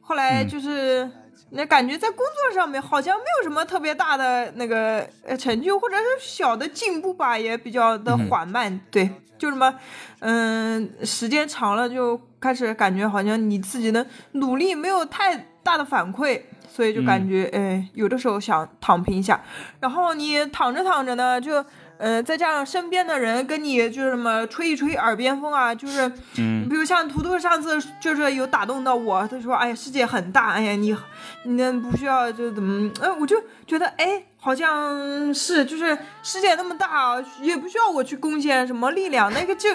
[0.00, 1.10] 后来就是。
[1.56, 8.80] 那感觉在工作上面好像没有什么特别大的那个呃成就，或者是小的进步吧，也比较的缓慢。
[8.90, 9.72] 对，就什么，
[10.18, 19.40] 嗯，时间长了就开始感觉好像你自己的努力没有太大的反馈，所以就感觉，哎，有的时候想躺平一下。
[19.80, 21.64] 然后你躺着躺着呢，就。
[21.98, 30.96] 呃，再加上身边的人跟你就是什么吹一吹耳边风啊，就是，嗯，比如像图图上次就是有打动到我，他说，哎呀，世界很大，哎呀，你，
[31.44, 39.70] 你那不需要就怎么，哎，我就觉得，哎，好像是，就是世界那么大，也不需要我去贡献什么力量，那个就，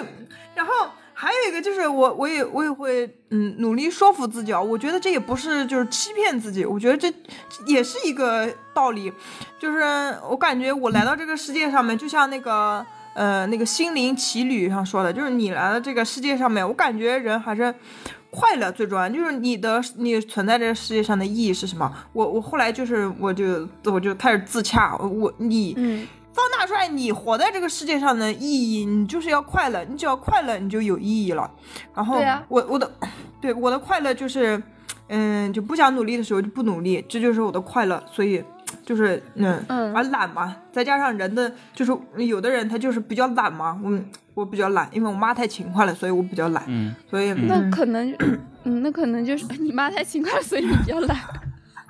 [0.54, 0.72] 然后。
[1.20, 4.58] 还有一个就是我，我也我也会嗯努力说服自己啊。
[4.58, 7.12] 我觉得这也不是就是欺骗自己，我觉得这
[7.66, 9.12] 也是一个道理。
[9.58, 9.82] 就是
[10.30, 17.74] 我感觉我来到这个世界上面，就像那个呃那个心灵奇旅上说的，就是你来到这个世界上面，我感觉人还是
[18.30, 19.06] 快乐最重要。
[19.06, 21.92] 就是你的你存在这个世界上的意义是什么？
[22.14, 26.08] 我我后来就是我就我就开始自洽，我你嗯。
[26.32, 31.50] 放大出来，你活在这个世界上的意义，你就是要快乐，你只要快乐，你就有意义了。
[31.94, 32.90] 然后我我的，
[33.40, 34.62] 对我的快乐就是，
[35.08, 38.02] 嗯，就不想努力的时候就不努力，这就是我的快乐。
[38.12, 38.42] 所以
[38.84, 41.92] 就是嗯嗯，而懒嘛，再加上人的就是
[42.24, 46.62] 有的人他就是比较懒嘛，嗯，我比较懒，因为我妈太勤快了，所以我比较懒。
[46.68, 48.14] 嗯，所以那可能，
[48.64, 51.18] 嗯，那可能就是你妈太勤快了，所以你比较懒。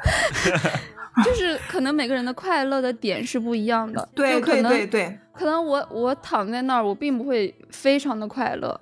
[1.25, 8.81] 就是可能每个人的快乐的点是不一样的， 对对对对，可能我我躺在那儿，我并不会非常的快乐，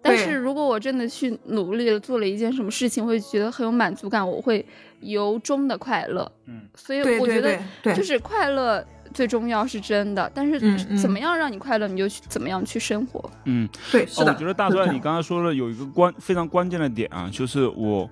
[0.00, 4.64] 但是如果我真的去努力了做了一件什么事情，会觉得很有满足感，我会
[5.00, 6.30] 由衷的快乐。
[6.46, 7.58] 嗯，所以我觉得
[7.94, 8.82] 就是快乐
[9.12, 10.58] 最重要是真的，但是
[10.96, 13.30] 怎么样让你快乐，你就去怎么样去生活。
[13.44, 14.32] 嗯，对，是的。
[14.32, 18.08] 我觉得大帅，你刚刚说了有一个关非常关键的点啊，就是我。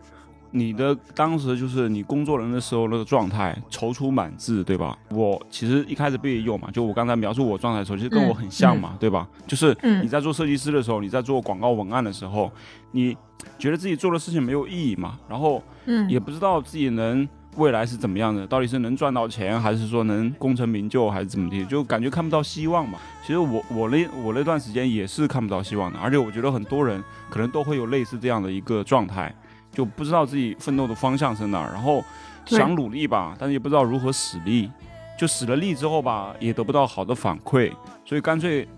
[0.55, 4.97] 你的当时就是你工作人的时候那个状态，踌躇满志，对吧？
[5.11, 9.27] 我其实一开始不也有嘛，就我刚才描述我状态的时候，其实跟我很像嘛，对吧？
[9.47, 12.53] 就是你在做设计师的时候，你在做广告文案的时候，
[12.91, 13.17] 你
[13.59, 15.63] 觉得自己做的事情没有意义嘛，然后
[16.09, 22.99] 也不知道自己能未来是怎么样的，到底是能赚到钱，还是说能功成名就，还是怎么地，就感觉看不到希望嘛。
[23.23, 29.35] 其实我我那我那段时间也是看不到希望的，而且我觉得很多人可能都会有类似这样的一个状态。
[29.73, 32.05] 就不知道自己奋斗的方向是哪儿，然后
[32.47, 34.71] 想努力吧，但是也不知道如何使力，
[35.19, 37.73] 就使了力之后吧，也得不到好的反馈，
[38.05, 38.69] 所以干脆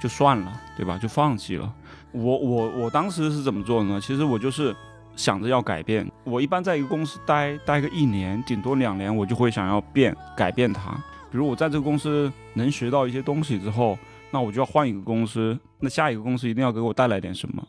[0.00, 0.98] 就算了，对吧？
[0.98, 1.72] 就放弃了。
[2.12, 4.00] 我我我当时是怎么做的呢？
[4.00, 4.74] 其实我就是
[5.16, 6.06] 想着要改变。
[6.24, 10.92] 我一般在一个公司待待个一年，顶多两年，我就会想要变改变它。
[11.30, 13.98] 比如我在这个公司能学到一些东西之后，
[14.30, 17.66] 那我就要换一个公司，那下一个公司一定要给我带来点什么，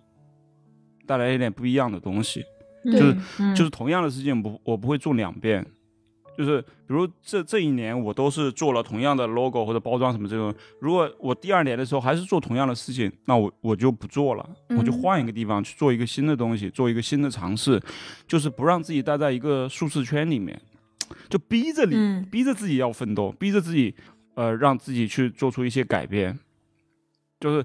[1.06, 2.44] 带来一点不一样的东西。
[2.92, 3.18] 就是
[3.56, 5.66] 就是同样的事情，不我不会做两遍。
[6.38, 14.48] 就是比如这这一年我都是做了同样的 logo 或者包装什么这种，如果我第二年的时候还是做同样的事情，那我我就不做了，
[14.78, 17.82] 我就换一个地方去做一个新的东西，做一个新的尝试，
[18.28, 20.62] 就是不让自己待在一个舒适圈里面，
[21.28, 23.96] 就逼着你逼着自己要奋斗，逼着自己
[24.36, 26.38] 呃让自己去做出一些改变。
[27.40, 27.64] 就是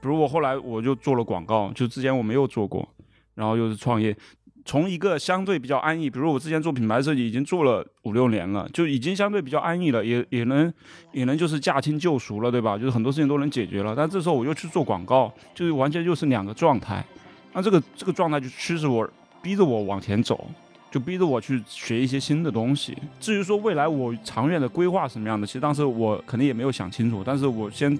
[0.00, 2.88] 比如我后来我就做了广告，就之前我没有做过，
[3.34, 4.16] 然后又是创业。
[4.64, 10.72] 从一个相对比较安逸，比如我之前做品牌设计已经做了五六年了，就已经相对比较安逸了，也也能
[11.12, 12.78] 也能就是驾轻就熟了，对吧？
[12.78, 13.94] 就是很多事情都能解决了。
[13.94, 17.04] 但这时候我又去做广告，就是完全就是两个状态。
[17.52, 19.06] 那这个这个状态就驱使我，
[19.42, 20.48] 逼着我往前走，
[20.90, 22.96] 就逼着我去学一些新的东西。
[23.20, 27.22] 至于说未来我长远的规划什么样的，其实当时我肯定也没有想清楚。
[27.22, 27.94] 但是我先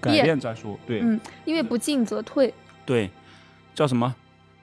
[0.00, 0.76] 改变再说。
[0.86, 2.52] 对，嗯，因为不进则退。
[2.84, 3.08] 对，
[3.76, 4.12] 叫什么？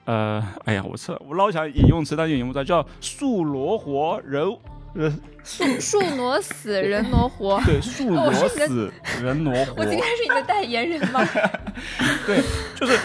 [0.04, 1.16] 呃，哎呀，我操！
[1.28, 4.44] 我老想引用词，但引用不出来，叫“树挪活，人
[4.94, 7.60] 人树树挪死，人挪活”。
[7.64, 9.74] 对，树挪死，人挪活。
[9.76, 11.20] 我今天 是你的代言人吗？
[12.26, 12.42] 对，
[12.74, 12.98] 就是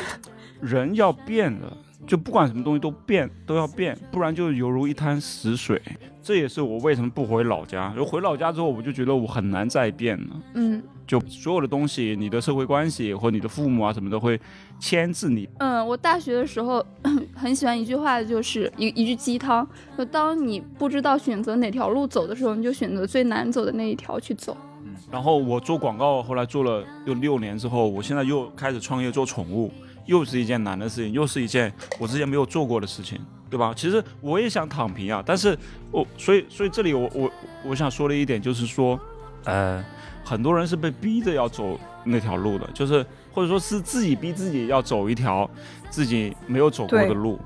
[0.60, 1.72] 人要变的，
[2.08, 5.82] 就不管什么东西都变，都要变，不然就犹如一滩死水。
[6.24, 7.94] 这也是我为什么不回老家。
[7.96, 10.42] 就回老家之后，我就觉得我很难再变了。
[10.56, 10.82] 嗯。
[11.06, 14.38] 就所有的东西，你的社会关系或你的父母啊什么的会
[14.78, 15.48] 牵制你。
[15.60, 16.86] 嗯，我大学的时候
[17.34, 19.66] 很喜欢一句话，就是一一句鸡汤，
[19.98, 24.58] 就当你不知道选择哪条路走的时候，你就选择最难走的那一条去走。
[24.84, 29.72] 嗯，然后我做广告，后来做了又六年之后，我现在又开始创业做宠物，
[30.08, 33.72] 又是一件难的事情，又是一件我之前没有做过的事情，对吧？
[33.76, 35.56] 其实我也想躺平啊，但是
[35.92, 37.32] 我所以所以这里我我
[37.64, 39.00] 我想说的一点就是说，
[39.46, 39.86] 呃。
[40.28, 42.96] 很多人是被逼着要走那条路的，就是
[43.32, 45.50] 或者说是自己逼自己要走一条
[45.90, 47.40] 自己没有走过的路。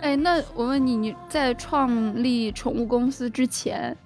[0.00, 3.96] 哎，那我问你，你在创立宠物公司之前，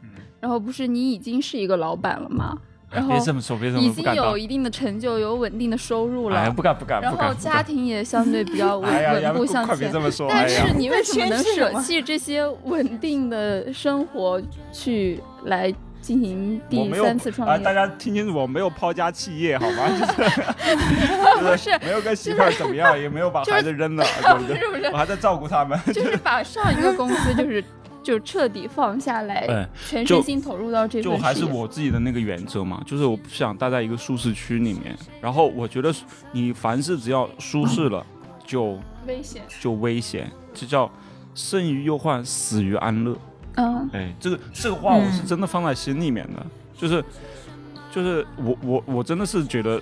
[0.41, 2.57] 然后不是你已经是一个老板了吗？
[2.95, 4.39] 然后别这么说，别这么已经说不敢当有。
[4.39, 10.01] 一定的成就，有稳定的收入了，哎，不敢不敢然后家庭也相对比较稳稳步向前快别这。
[10.01, 10.29] 么说。
[10.31, 14.41] 但是你为什么能舍弃这些稳定的生活，
[14.73, 17.73] 去来进行第三次创业，大？
[17.73, 19.89] 家听清楚，我没有抛家弃业，好吗？
[19.99, 20.41] 就是
[21.41, 24.59] 不是，没有跟媳妇儿怎么样，也没有把孩子扔了， 对不对？
[24.59, 25.79] 是不是我还在照顾他们。
[25.93, 27.65] 就是把上一个公司就是
[28.05, 34.95] 就彻底放下来，哎全身心投入到这份就还是我自己的那个原则嘛，就是我不想待在一个舒适区里面。
[35.23, 35.93] 然后我觉得
[36.33, 38.05] 你凡事只要舒适了，
[38.47, 39.43] 就危险。
[39.59, 40.89] 就危险，这叫
[41.35, 43.17] 生于忧患，死于安乐。
[43.57, 47.03] 嗯哎，这个这个话我是真的放在心里面的，就是
[47.91, 49.81] 就是我我我真的是觉得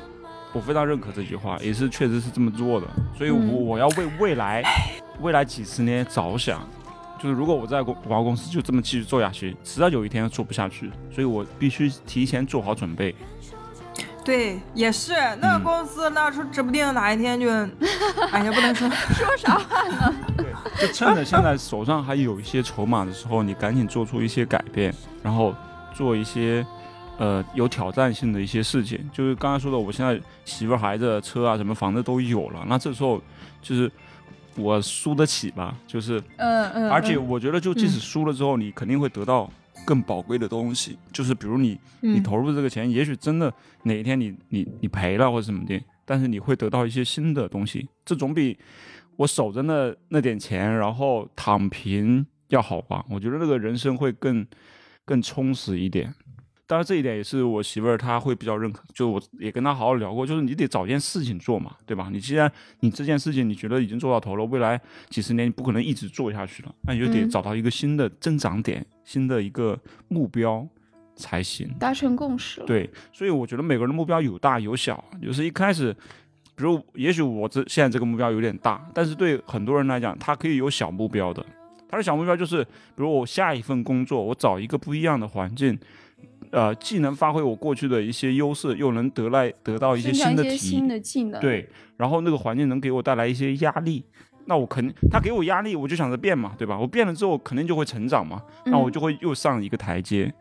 [0.52, 2.86] 我非常认可这句话，也是确实是这么做的，
[3.18, 4.62] 所以我、嗯我要为未来
[5.20, 6.64] 未来几十年着想。
[7.22, 13.14] 就是如果我在公广告公司就这么继续做下去，迟早有一天做不下去，所以我必须提前做好准备。
[14.24, 17.48] 对，也是那嗯个公司，那时候指不定哪一天就，
[18.30, 18.88] 哎呀，不能说。
[19.14, 20.14] 说啥话呢？
[20.36, 20.46] 对
[20.86, 25.54] 就趁着现在手上还有一些筹码的时候，你赶紧做出一些改变，然后
[25.94, 26.64] 做一些
[27.18, 29.08] 呃有挑战性的一些事情。
[29.12, 33.20] 就是刚才说的，我现在媳妇儿、孩子、车啊什么房子都有了，那这时候
[33.60, 33.90] 就是
[34.56, 39.50] 我输得起吧，就是嗯嗯，而且嗯我觉得，就即使输了之后，你肯定会得到
[39.84, 43.52] 更宝贵的东西，就是比如你你嗯投入这个钱，也许真的
[43.84, 48.58] 哪一天你你你赔了或者怎么的，但是你会得到一些新的东西，这总比
[49.16, 53.04] 我守着那那点钱然后躺平要好吧？
[53.08, 54.46] 我觉得那个人生会更
[55.04, 56.14] 更充实一点。
[56.72, 62.08] 当然，这一点也是我媳妇儿她会比较认可，就我也跟她好好聊过，就是你得找件事情做嘛，对吧？
[62.10, 64.80] 你既然你这件事情你觉得已经做到头了，未来
[65.10, 70.66] 几十年你不可能一直做下去了，那你就得嗯找到一个新的增长点、新的一个目标
[71.14, 71.68] 才行。
[71.78, 72.62] 达成共识。
[72.64, 75.92] 对，所以我觉得每个人的目标有大有小，就是一开始，
[76.56, 81.44] 比如也许我这现在这个目标有点大，但是对很多人来讲，他可以有小目标的。
[81.86, 85.78] 他的小目标就是，比如我下一份工作，我找一个不一样的环境，
[86.52, 94.04] 呃，既能发挥我过去的一些优势，又能得来得到一些新的体新的技能。，对，然后那个环境能给我带来一些压力，
[94.44, 96.78] 那我肯定他给我压力，我就想着变嘛，对吧？
[96.78, 100.32] 我变了之后肯定就会成长嘛，那我就会又上一个台阶，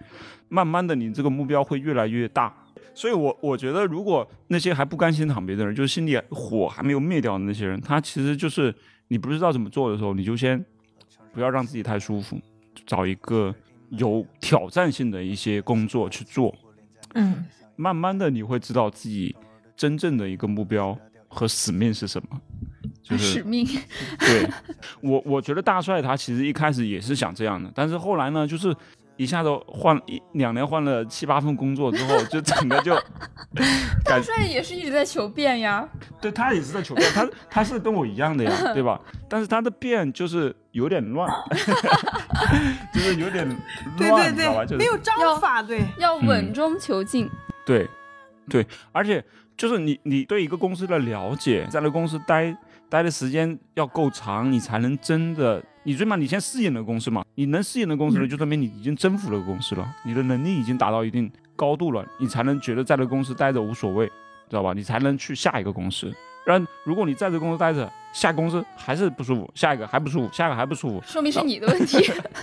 [0.49, 2.53] 慢慢的你这个目标会越来越大。
[2.93, 8.75] 所以我我觉得，如果那些还不甘心躺平的人，就是心里火还没有灭掉的那些人，他其实就是
[9.07, 10.61] 你不知道怎么做的时候，你就先
[11.31, 12.37] 不要让自己太舒服，
[12.85, 13.55] 找一个
[13.91, 16.53] 有挑战性的一些工作去做，
[17.13, 19.35] 嗯，慢慢的你会知道自己
[19.77, 22.41] 真正的一个目标和使命是什么。
[23.03, 23.65] 就是使命。
[24.19, 24.47] 对
[25.01, 28.73] 我，我觉得大帅他其实一开始也是想这样的，但是后来呢，就是
[29.21, 32.95] 一下子换一两年换了七八份工作之后，就 整个就
[34.03, 35.87] 大帅也是一直在求变呀。
[36.19, 38.99] 对他也是在求变，他 他是跟我一样的呀，对吧？
[39.29, 41.31] 但是他的变就是有点乱，
[42.91, 43.47] 就是有点
[43.99, 47.29] 乱，对对，是没有章法，对，要嗯稳中求进。
[47.63, 47.87] 对，
[48.49, 49.23] 对，而且
[49.55, 52.57] 就是你你对一个公司的了解，在那公司待
[52.91, 64.05] 待的时间要够长，你才能真的，你最起码你先适应了公司嘛，你能适应了公司了，就说明你已经征服了公司了，你的能力已经达到一定高度了，你才能觉得在这个公司待着无所谓，
[64.49, 64.73] 知道吧？
[64.73, 66.13] 你才能去下一个公司。
[66.43, 71.97] 不然，如果你在这公司待着，下公司还是不舒服，下一个还不舒服，下一个还不舒服，说明是你的问题，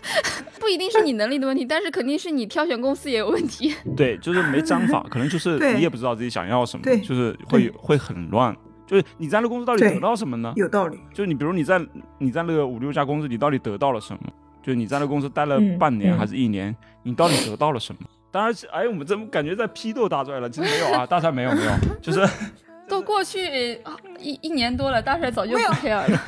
[0.58, 3.74] 不一定是你能力的问题，但是肯定是你挑选公司也有问题。
[3.94, 8.56] 对，就是没章法， 可能就是你也不知道自己想要什么，就是会会很乱。
[8.88, 10.52] 就是你在那公司到底得到什么呢？
[10.56, 10.98] 有道理。
[11.12, 11.80] 就是你比如你在
[12.18, 14.20] 你在那个五六家公司，你到底得到了什么？
[14.62, 18.00] 就是你在那公司待了半年还是一年，你到底得到了什么？
[18.30, 20.48] 当然是，哎，我们怎么感觉在批斗大帅了？
[20.50, 21.70] 其实没有啊， 大帅没有没有，
[22.02, 22.26] 就是
[22.88, 26.20] 都过去啊一一年多了，大帅早就不 care 了。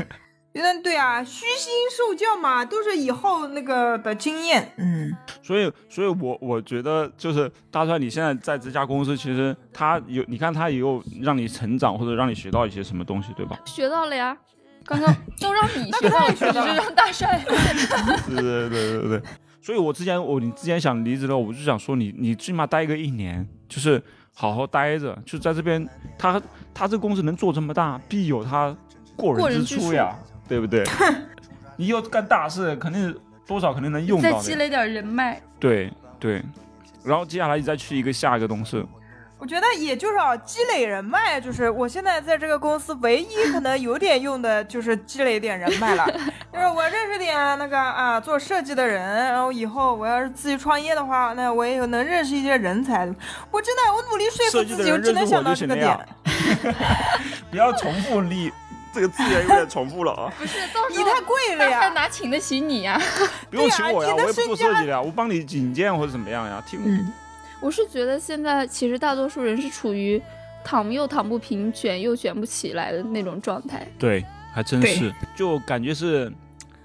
[0.53, 4.73] 嗯，对啊，虚心受教嘛，都是以后那个的经验。
[4.79, 13.59] 嗯，所以，所以我我觉得就是大帅，你现在在这家公司，其实他有，你看他也有让你成长或者让你学到一些什么东西，对吧？
[13.65, 14.37] 学到了呀，
[14.85, 17.41] 刚刚都让你 学到了，只是让大帅。
[18.27, 19.23] 对对对对对。
[19.63, 24.03] 所以我之前我你之前想离职了，我就想说你你最起码待个一年，就是
[24.35, 25.87] 好好待着，就在这边，
[26.19, 26.43] 他
[26.75, 28.75] 他这公司能做这么大，必有他
[29.17, 30.19] 过人之处呀，
[30.51, 30.85] 对不对？
[31.79, 34.33] 你要干大事，肯定多少肯定能用到。
[34.33, 36.43] 再积累点人脉，对对，
[37.05, 38.85] 然后接下来你再去一个下一个东西，
[39.39, 46.05] 我觉得也就是啊，积累人脉，就是我现在在这个公司唯一可能有点用的，就是积累点人脉了。
[46.53, 49.01] 就是我认识点那个啊做设计的人，
[49.33, 53.07] 然后以后我要是自己创业的话，那我也有能认识一些人才。
[53.53, 55.97] 我真的，我努力说服自己，我只能想到这个点。
[57.51, 58.53] 不要重复你
[58.93, 60.33] 这个资源有点重复了啊！
[60.39, 63.01] 不是，到时你太贵了呀，哪请得起你呀？
[63.51, 66.63] 不用请我呀，我也不做设计的呀，我帮你引荐或者怎么样呀？
[66.67, 66.81] 听。
[67.61, 70.21] 我是觉得现在其实大多数人是处于
[70.65, 73.87] 躺又躺不平、卷又卷不起来的那种状态。
[73.99, 74.25] 对，
[74.55, 76.33] 还真是，就感觉是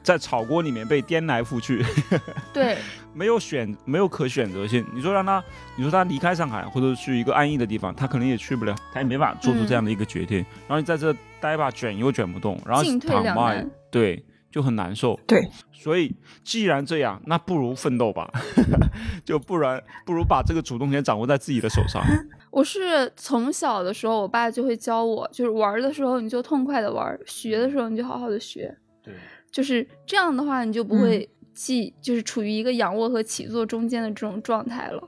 [0.03, 1.86] 在炒锅里面被颠来覆去。
[2.53, 2.78] 对，
[3.16, 4.86] 没有选，没有可选择性。
[4.93, 5.43] 你说让他，
[5.78, 10.39] 你说他离开上海或者去一个安逸的地方，他可能也去不了，他也没法做出这样的一个决定。
[10.68, 13.55] 然后你在这待吧，卷又卷不动，然后躺吧，
[13.89, 14.24] 对。
[14.51, 18.32] 就很难受，对，所以既然这样，那不如奋斗吧，
[19.26, 22.01] 就不然不如把这个主动权掌握在自己的手上。
[22.51, 29.13] 我是从小的时候，我爸就会教我，就是玩的时候你就痛快的玩，学的时候你就好好的学，对，
[29.51, 35.01] 就是这样的话，你就不会既就是处于一个仰卧和起坐中间的这种状态了，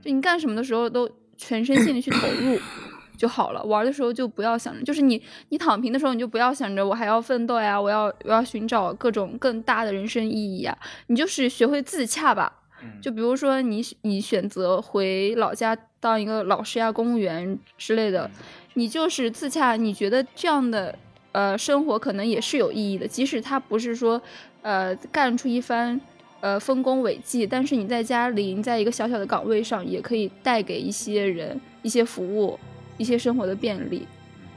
[0.00, 2.56] 就你干什么的时候都全身心的去投入。
[3.16, 10.76] 就好了，玩的时候就不要想着，就是你你躺平的时候，你就不要想着我还要奋斗呀，我要我要寻找各种更大的人生意义呀，
[11.06, 12.52] 你就是学会自洽吧。
[13.00, 18.28] 就比如说你你选择回老家当一个老师呀、公务员之类的，
[18.74, 20.98] 你就是自洽，你觉得这样的
[21.30, 24.20] 呃生活可能也是有意义的，即使它不是说
[24.64, 26.00] 呃干出一番
[26.40, 32.58] 呃丰功伟绩，但是你在家里，你在一个小小的岗位上，也可以带给一些人一些服务。
[32.96, 34.06] 一些生活的便利，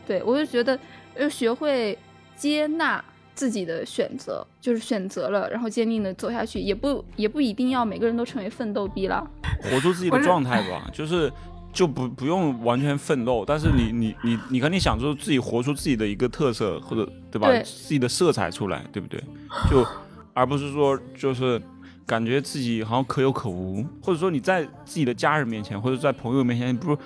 [0.06, 0.78] 对我就觉得
[1.18, 1.98] 要学会
[2.36, 3.04] 接纳
[3.34, 9.28] 自己的选择，就是选择了，然后坚定的走下去，也不也不一定要每个人都成为奋斗逼了，
[9.64, 11.34] 活出自己的状态吧，就是
[11.78, 19.24] 就不不用完全奋斗，但是你你你你肯定想说自己活出自己的一个特色或者对吧，自己的色彩出来，对不对？
[19.70, 19.86] 就
[20.34, 21.62] 而不是说就是
[22.04, 26.98] 感觉自己好像可有可无，或者说你在自己的家人面前或者在朋友面前不。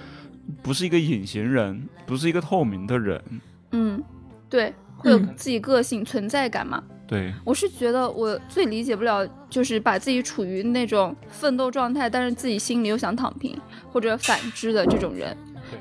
[0.63, 3.23] 不是一个隐形人，不是一个透明的人。
[3.71, 4.03] 嗯，
[4.49, 6.83] 对，会有自己个性存在感嘛？
[7.11, 13.53] 对，我是觉得我最理解不了，就是把自己处于那种奋斗状态，但是自己心里又想躺平，
[13.91, 15.35] 或者反之的这种人。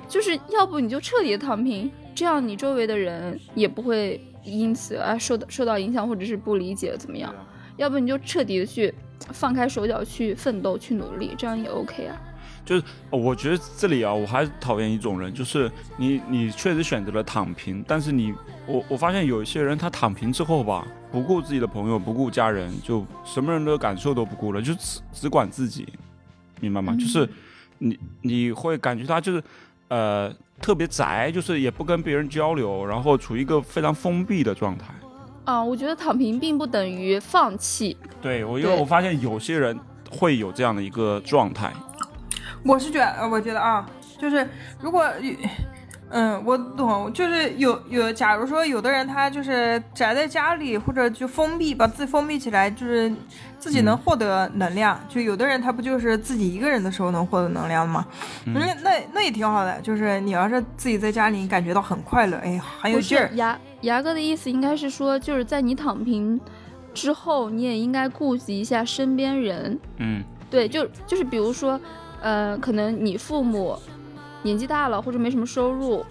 [0.08, 7.32] 就是要不你就彻底的躺平，这样你周围的人也不会因此啊受到受到影响，或者是不理解怎么样？
[7.76, 8.92] 要不你就彻底的去
[9.32, 12.20] 放开手脚去奋斗去努力，这样也 OK 啊。
[12.70, 18.32] 就是我觉得这里啊，我还是讨厌一种人，就是你你确实选择了躺平，但是你
[18.64, 25.88] 我我发现有一些人他躺平之后吧，不顾自己的朋友，不顾家人，就什么人的感受都不顾了，就只只管自己，
[26.60, 26.94] 明白吗？
[26.96, 27.28] 就是
[27.78, 29.42] 你你会感觉他就是
[29.88, 34.94] 呃特别宅，就是也不跟别人交流，然后处于一个非常封闭的状态。
[35.44, 37.96] 啊，我觉得躺平并不等于放弃。
[38.22, 39.76] 对我，因为我发现有些人
[40.08, 41.72] 会有这样的一个状态。
[42.64, 43.86] 我是觉得，我觉得啊，
[44.18, 44.46] 就是
[44.80, 45.06] 如果，
[46.10, 53.12] 嗯，我懂，就是有有，假如说有的人他就是宅在家里，或者就封闭，把自己封闭起来，就是
[53.60, 55.00] 自己能获得能量。
[55.08, 58.04] 就有的人他不就是自己一个人的时候能获得能量吗？
[58.44, 59.80] 那那那也挺好的。
[59.82, 63.30] 就是你要是自己在家里，你感觉到很快乐，哎，很有劲儿。
[63.34, 66.40] 牙牙哥的意思应该是说，就是在你躺平
[66.92, 69.78] 之后，你也应该顾及一下身边人。
[69.98, 71.80] 嗯，对，就就是比如说。
[72.20, 73.76] 呃，可能你父母
[74.42, 76.04] 年纪大了，或者没什么收入，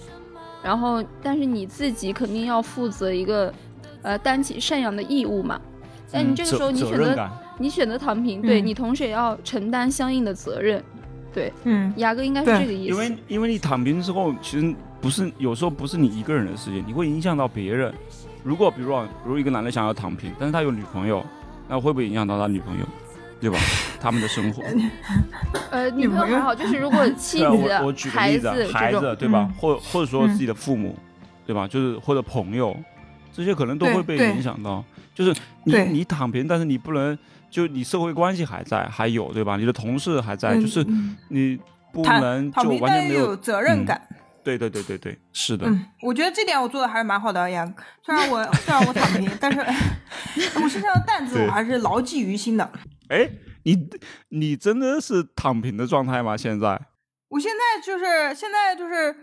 [0.64, 3.54] 然后但是你自己肯定要负责一个
[4.02, 5.60] 呃担起赡养的义务嘛。
[6.12, 7.30] 但你这个时候你选择
[7.60, 10.84] 你选择躺平，对你同时也要承担相应的责任。
[11.32, 12.94] 对，嗯，牙哥应该是这个意思。
[12.94, 17.94] 因为因为你躺平之后，其实不是有时候不是你一个人的事情，你会影响到别人。
[18.44, 21.24] 如果比如说，如一个男的想要躺平，但是他有女朋友，
[21.68, 22.86] 那会不会影响到他女朋友？
[23.40, 23.58] 对吧？
[24.02, 24.64] 他们的生活，
[25.72, 27.46] 呃， 女朋友还好，就是如果妻子、
[28.10, 29.50] 孩子、孩子，对吧？
[29.58, 30.98] 或或者说自己的父母，
[31.46, 31.68] 对吧？
[31.68, 32.76] 就是或者朋友，
[33.34, 34.84] 这些可能都会被影响到。
[35.14, 35.34] 就是
[35.66, 37.18] 你你躺平，但是你不能，
[37.50, 39.58] 就你社会关系还在，还有对吧？
[39.58, 40.86] 你的同事还在，就是
[41.30, 41.60] 你
[41.92, 44.02] 不能就完全没有责任感。
[44.58, 45.68] 对对对对对，是的。
[45.68, 47.72] 嗯，我觉得这点我做的还是蛮好的呀。
[48.04, 49.60] 虽然我虽然我躺平，但是
[50.62, 52.72] 我身上的担子我还是牢记于心的。
[53.10, 53.30] 哎，
[53.64, 53.90] 你
[54.30, 56.36] 你真的是躺平的状态吗？
[56.38, 56.82] 现在？
[57.30, 59.16] 我现在就是现在就是，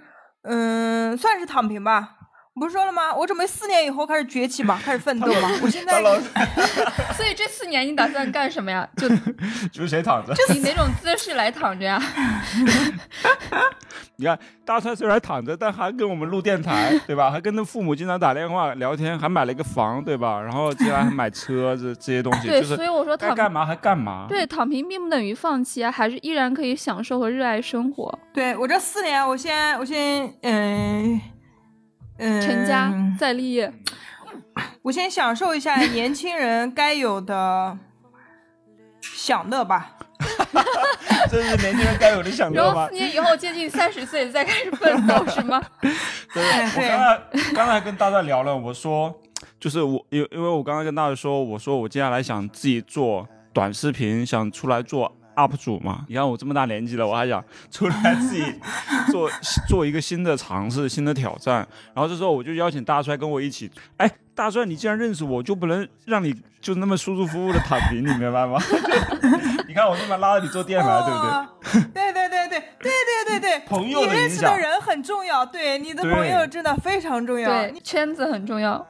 [0.42, 2.15] 嗯，算是躺平吧。
[2.58, 3.14] 不是说了吗？
[3.14, 5.50] 我准备四年以后开始崛起嘛，开始奋斗嘛。
[5.62, 6.00] 我现在，
[7.14, 8.88] 所以这四年你打算干什么呀？
[8.96, 9.08] 就
[9.70, 10.34] 就是谁躺着？
[10.34, 12.00] 就以哪种姿势来躺着呀？
[14.18, 17.30] 你看大川虽然躺着，但还跟我们录电台，对吧？
[17.30, 20.40] 还跟他父母经常打电话聊天，还买了一个房，对吧？
[20.40, 24.24] 然后接下来还买车，这这些东西，对，就是所以我说躺该干嘛还干嘛。
[24.30, 28.18] 对躺平并不等于放弃啊，还是依然可以享受和热爱生活。
[28.32, 31.20] 对我这四年，我先我先嗯
[32.18, 33.72] 嗯成家再立业，
[34.82, 37.78] 我先享受一下 年轻人该有的
[39.00, 39.92] 享乐吧。
[41.30, 42.94] 这是年轻人该有的享乐吗然后四？
[42.94, 45.60] 年以后接近三十岁再开始奋斗， 是吗？
[46.32, 49.14] 对，我刚才刚才跟大帅聊了，我说
[49.60, 56.04] 就是我因因为我刚刚跟大帅说，我说我接下来想自己做短视频，想出来做 UP 主嘛。
[56.08, 58.42] 你看我这么大年纪了，我还想出来自己
[59.10, 59.30] 做
[59.68, 61.66] 做一个新的尝试、新的挑战。
[61.94, 68.58] 然后这时候我就邀请大帅跟我一起，哎，大帅，你既然认识我，就不能让你就那么舒舒服服的躺平，你明白吗？
[69.68, 71.30] 你看我这么拉着你做电台，对不对？
[71.30, 71.48] 哦
[71.92, 72.90] 对对对对对
[73.28, 77.50] 对对对， 朋友你认的影响识的人很重要，对你的朋友真的非常重要。
[77.50, 78.86] 对，圈子很重要。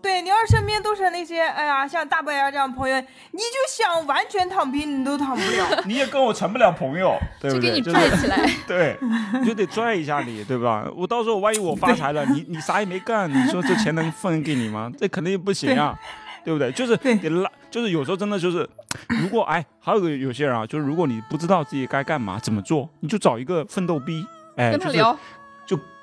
[0.00, 2.96] 对，你要是身边都是那些，哎呀，像大白牙这样朋友，
[3.32, 5.82] 你就想完全躺平，你都躺不了。
[5.86, 7.68] 你也跟我成不了朋友， 对不对？
[7.68, 8.96] 就给你拽起来， 对，
[9.40, 10.86] 你就得拽一下你，对吧？
[10.96, 14.90] 我到时候万一我发财了，你你啥也没干，你说这钱能分给你吗？
[14.98, 15.98] 这肯定不行啊，
[16.44, 16.70] 对不对？
[16.72, 18.68] 就是对得拉，就是有时候真的就是，
[19.08, 24.24] 如果哎，还有个有些人啊，就是如果你不知道自己该干嘛怎么做，你就找一个奋斗逼，
[24.56, 25.18] 哎，跟他聊。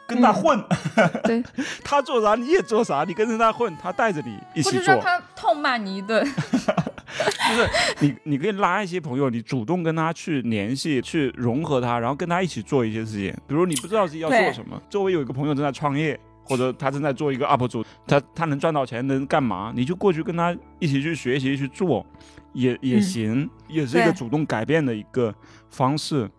[0.07, 0.63] 就跟他混，
[1.23, 1.43] 对，
[1.83, 6.25] 他做啥你也做啥，你跟着他混，他带着你一起做他痛骂你一顿。
[7.15, 13.33] 就是你你可以拉一些朋友，你主动跟他去联系，去融合他，然后跟他一起做一些事情。
[13.47, 19.71] 比如你不知道自己要做什么，周围有一个朋友正在创业，或者他正在做一个 UP 主，他他能赚到钱，能干嘛？
[19.75, 22.05] 你就过去跟他一起去学习去做，
[22.53, 25.33] 也也嗯行，也是一个主动改变的一个
[25.69, 26.29] 方式。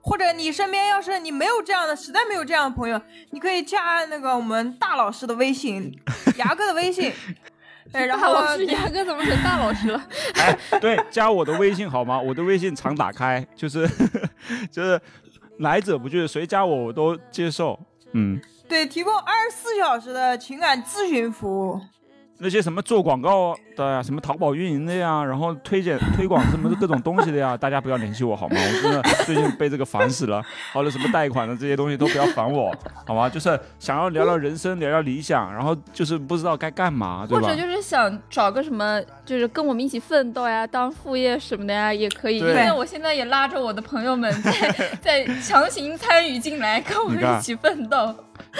[0.00, 5.92] 或者你身边要是你没有这样的，实在没有这样的朋友，你可以加那个我们大老师的微信，
[6.36, 7.12] 牙哥的微信。
[7.92, 10.00] 对，然后老师，牙哥怎么成大老师了？
[10.38, 12.20] 哎，对，加我的微信好吗？
[12.20, 13.88] 我的微信常打开，就是
[14.70, 15.00] 就是
[15.58, 17.78] 来者不拒，谁加我我都接受。
[18.12, 18.40] 嗯。
[18.68, 21.80] 对提供二十四小时的情感咨询服务。
[22.42, 28.56] 那些什么做广告的呀，什么淘宝运营的呀，然后推荐推广什么各种东西的呀，大家不要联系我好吗？
[28.58, 30.42] 我真的最近被这个烦死了。
[30.72, 32.74] 好了，什么贷款的这些东西都不要烦我，
[33.06, 33.28] 好吗？
[33.28, 37.60] 就是想要聊聊人生，聊聊理想，然后就是不知道该干嘛，对吧或者？
[37.60, 42.38] 就是想找个什么，就是跟我们一起奋斗呀，当副业什么的呀，也可以。
[42.38, 44.52] 因为我现在也拉着我的朋友们在
[45.02, 48.14] 在强行参与进来，跟我们一起奋斗。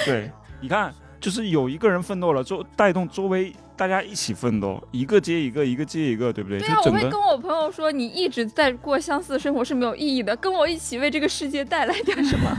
[0.04, 6.58] 对，你看，就是有一个人奋斗了，周带动周围大家一起奋斗，一个接一个，一个接一个，对不对？
[6.58, 12.54] 对啊，我会跟我朋友说，你一直在过相似的生活是没有意义的，跟我一起为这个世界带来点什么。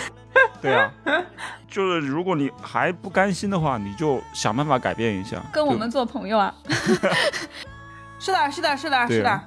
[0.62, 0.90] 对啊，
[1.68, 6.54] 就是如果你还不甘心的话，你就想办法改变一下，跟我们做朋友啊。
[8.18, 9.40] 是的，是的，是的，是的。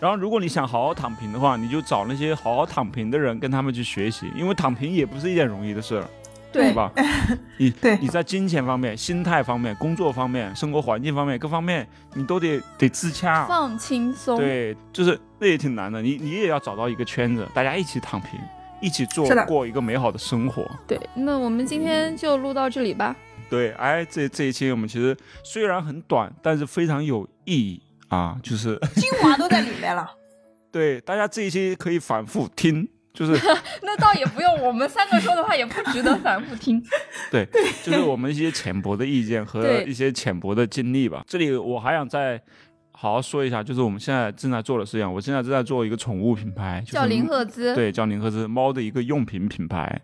[0.00, 6.08] 然后，如果你想好好躺平的话，你就找那些好好躺平的人，跟他们去学习，因为躺平也不是一件容易的事儿，
[6.54, 6.90] 对吧？
[7.58, 13.44] 你对你在金钱方面、心态方面、工作方面、生活环境方面各方面，你都得得自洽。
[13.46, 14.38] 放轻松。
[14.38, 16.00] 对，就是那也挺难的。
[16.00, 18.38] 你你也要找到一个圈子，大家一起躺平，
[18.80, 20.64] 一起做过一个美好的生活。
[20.86, 23.14] 对，那我们今天就录到这里吧。
[23.50, 30.10] 对，哎，这这一期我们其实虽然很短，但是非常有意义啊，就是精华都在里面了。
[30.72, 33.32] 对大家这一期可以反复听，就是
[33.82, 36.82] 那倒也不用，我们三个说的话也不值得反复听。
[37.30, 37.48] 对，
[37.84, 41.24] 就是我们一些浅薄的意见和一些浅薄的经历吧。
[41.26, 42.42] 这里我还想再
[42.90, 45.10] 好好说一下，就是我们现在正在做的事情。
[45.10, 50.02] 我现在正在做一个宠物品牌，就是叫林赫兹，对，叫林赫兹猫的一个用品品牌。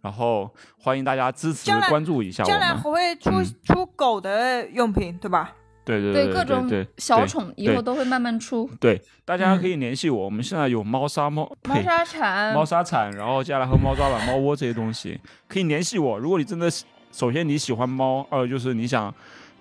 [0.00, 2.82] 然后欢迎大家支持关注一下我将来还。
[2.82, 5.52] 会出、嗯出狗的用品，对吧？
[5.84, 8.68] 对对对对各种小宠以后都会慢慢出。
[8.78, 10.24] 对，大家嗯可以联系我。
[10.24, 15.18] 我们现在有猫砂猫猫砂铲，猫砂铲，然后接下来和猫抓板、猫窝这些东西，
[15.48, 16.18] 可以联系我。
[16.18, 16.70] 如果你真的，
[17.10, 19.12] 首先你喜欢猫，二就是你想，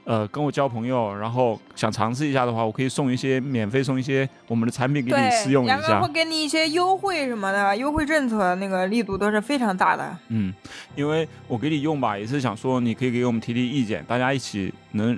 [0.03, 6.07] 呃，跟我交朋友，然后想尝试一下的话，我可以送一些免费送一些我们的产品给你试，用一下会。
[6.13, 10.17] 给你一些优惠什么的，优惠政策那个力度都是非常大的。
[10.29, 10.53] 嗯，
[10.95, 15.17] 因为我给你用吧，也是想说你可以给我们提提意见，大家一起能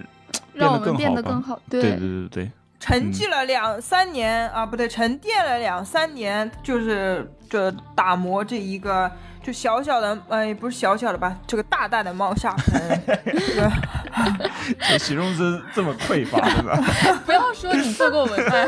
[0.54, 1.62] 让我们变得更好吧。
[1.70, 2.00] 变得更好。
[2.00, 2.00] 对对。
[2.00, 9.10] 对对沉寂了两三年、啊，不对，沉淀了两三年，就是这打磨这一个
[9.42, 13.72] 就小小的，哎，不是小小的吧，这个大大的猫砂盆， 这个
[14.82, 16.76] 这形容词这么匮乏，真的。
[17.26, 18.68] 不要说你做过文案，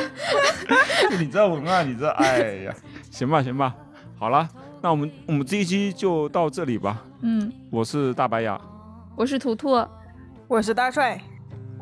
[1.12, 2.74] 就你这文案，你这，哎呀，
[3.12, 3.76] 行吧行吧，
[4.18, 4.48] 好了，
[4.82, 7.04] 那我们我们这一期就到这里吧。
[7.20, 8.58] 嗯，我是大白牙，
[9.18, 9.86] 我是图图，
[10.48, 11.20] 我是大帅，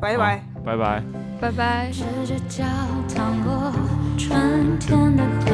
[0.00, 1.02] 拜拜，拜拜，
[1.40, 1.90] 拜拜。
[1.90, 2.64] 赤着脚
[3.14, 3.72] 趟过
[4.18, 5.52] 春天的河，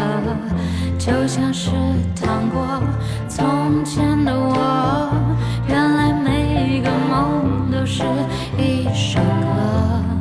[0.98, 1.70] 就像是
[2.16, 2.82] 趟过
[3.28, 5.12] 从前的我。
[5.68, 8.02] 原来每一个梦都是
[8.58, 10.19] 一首歌。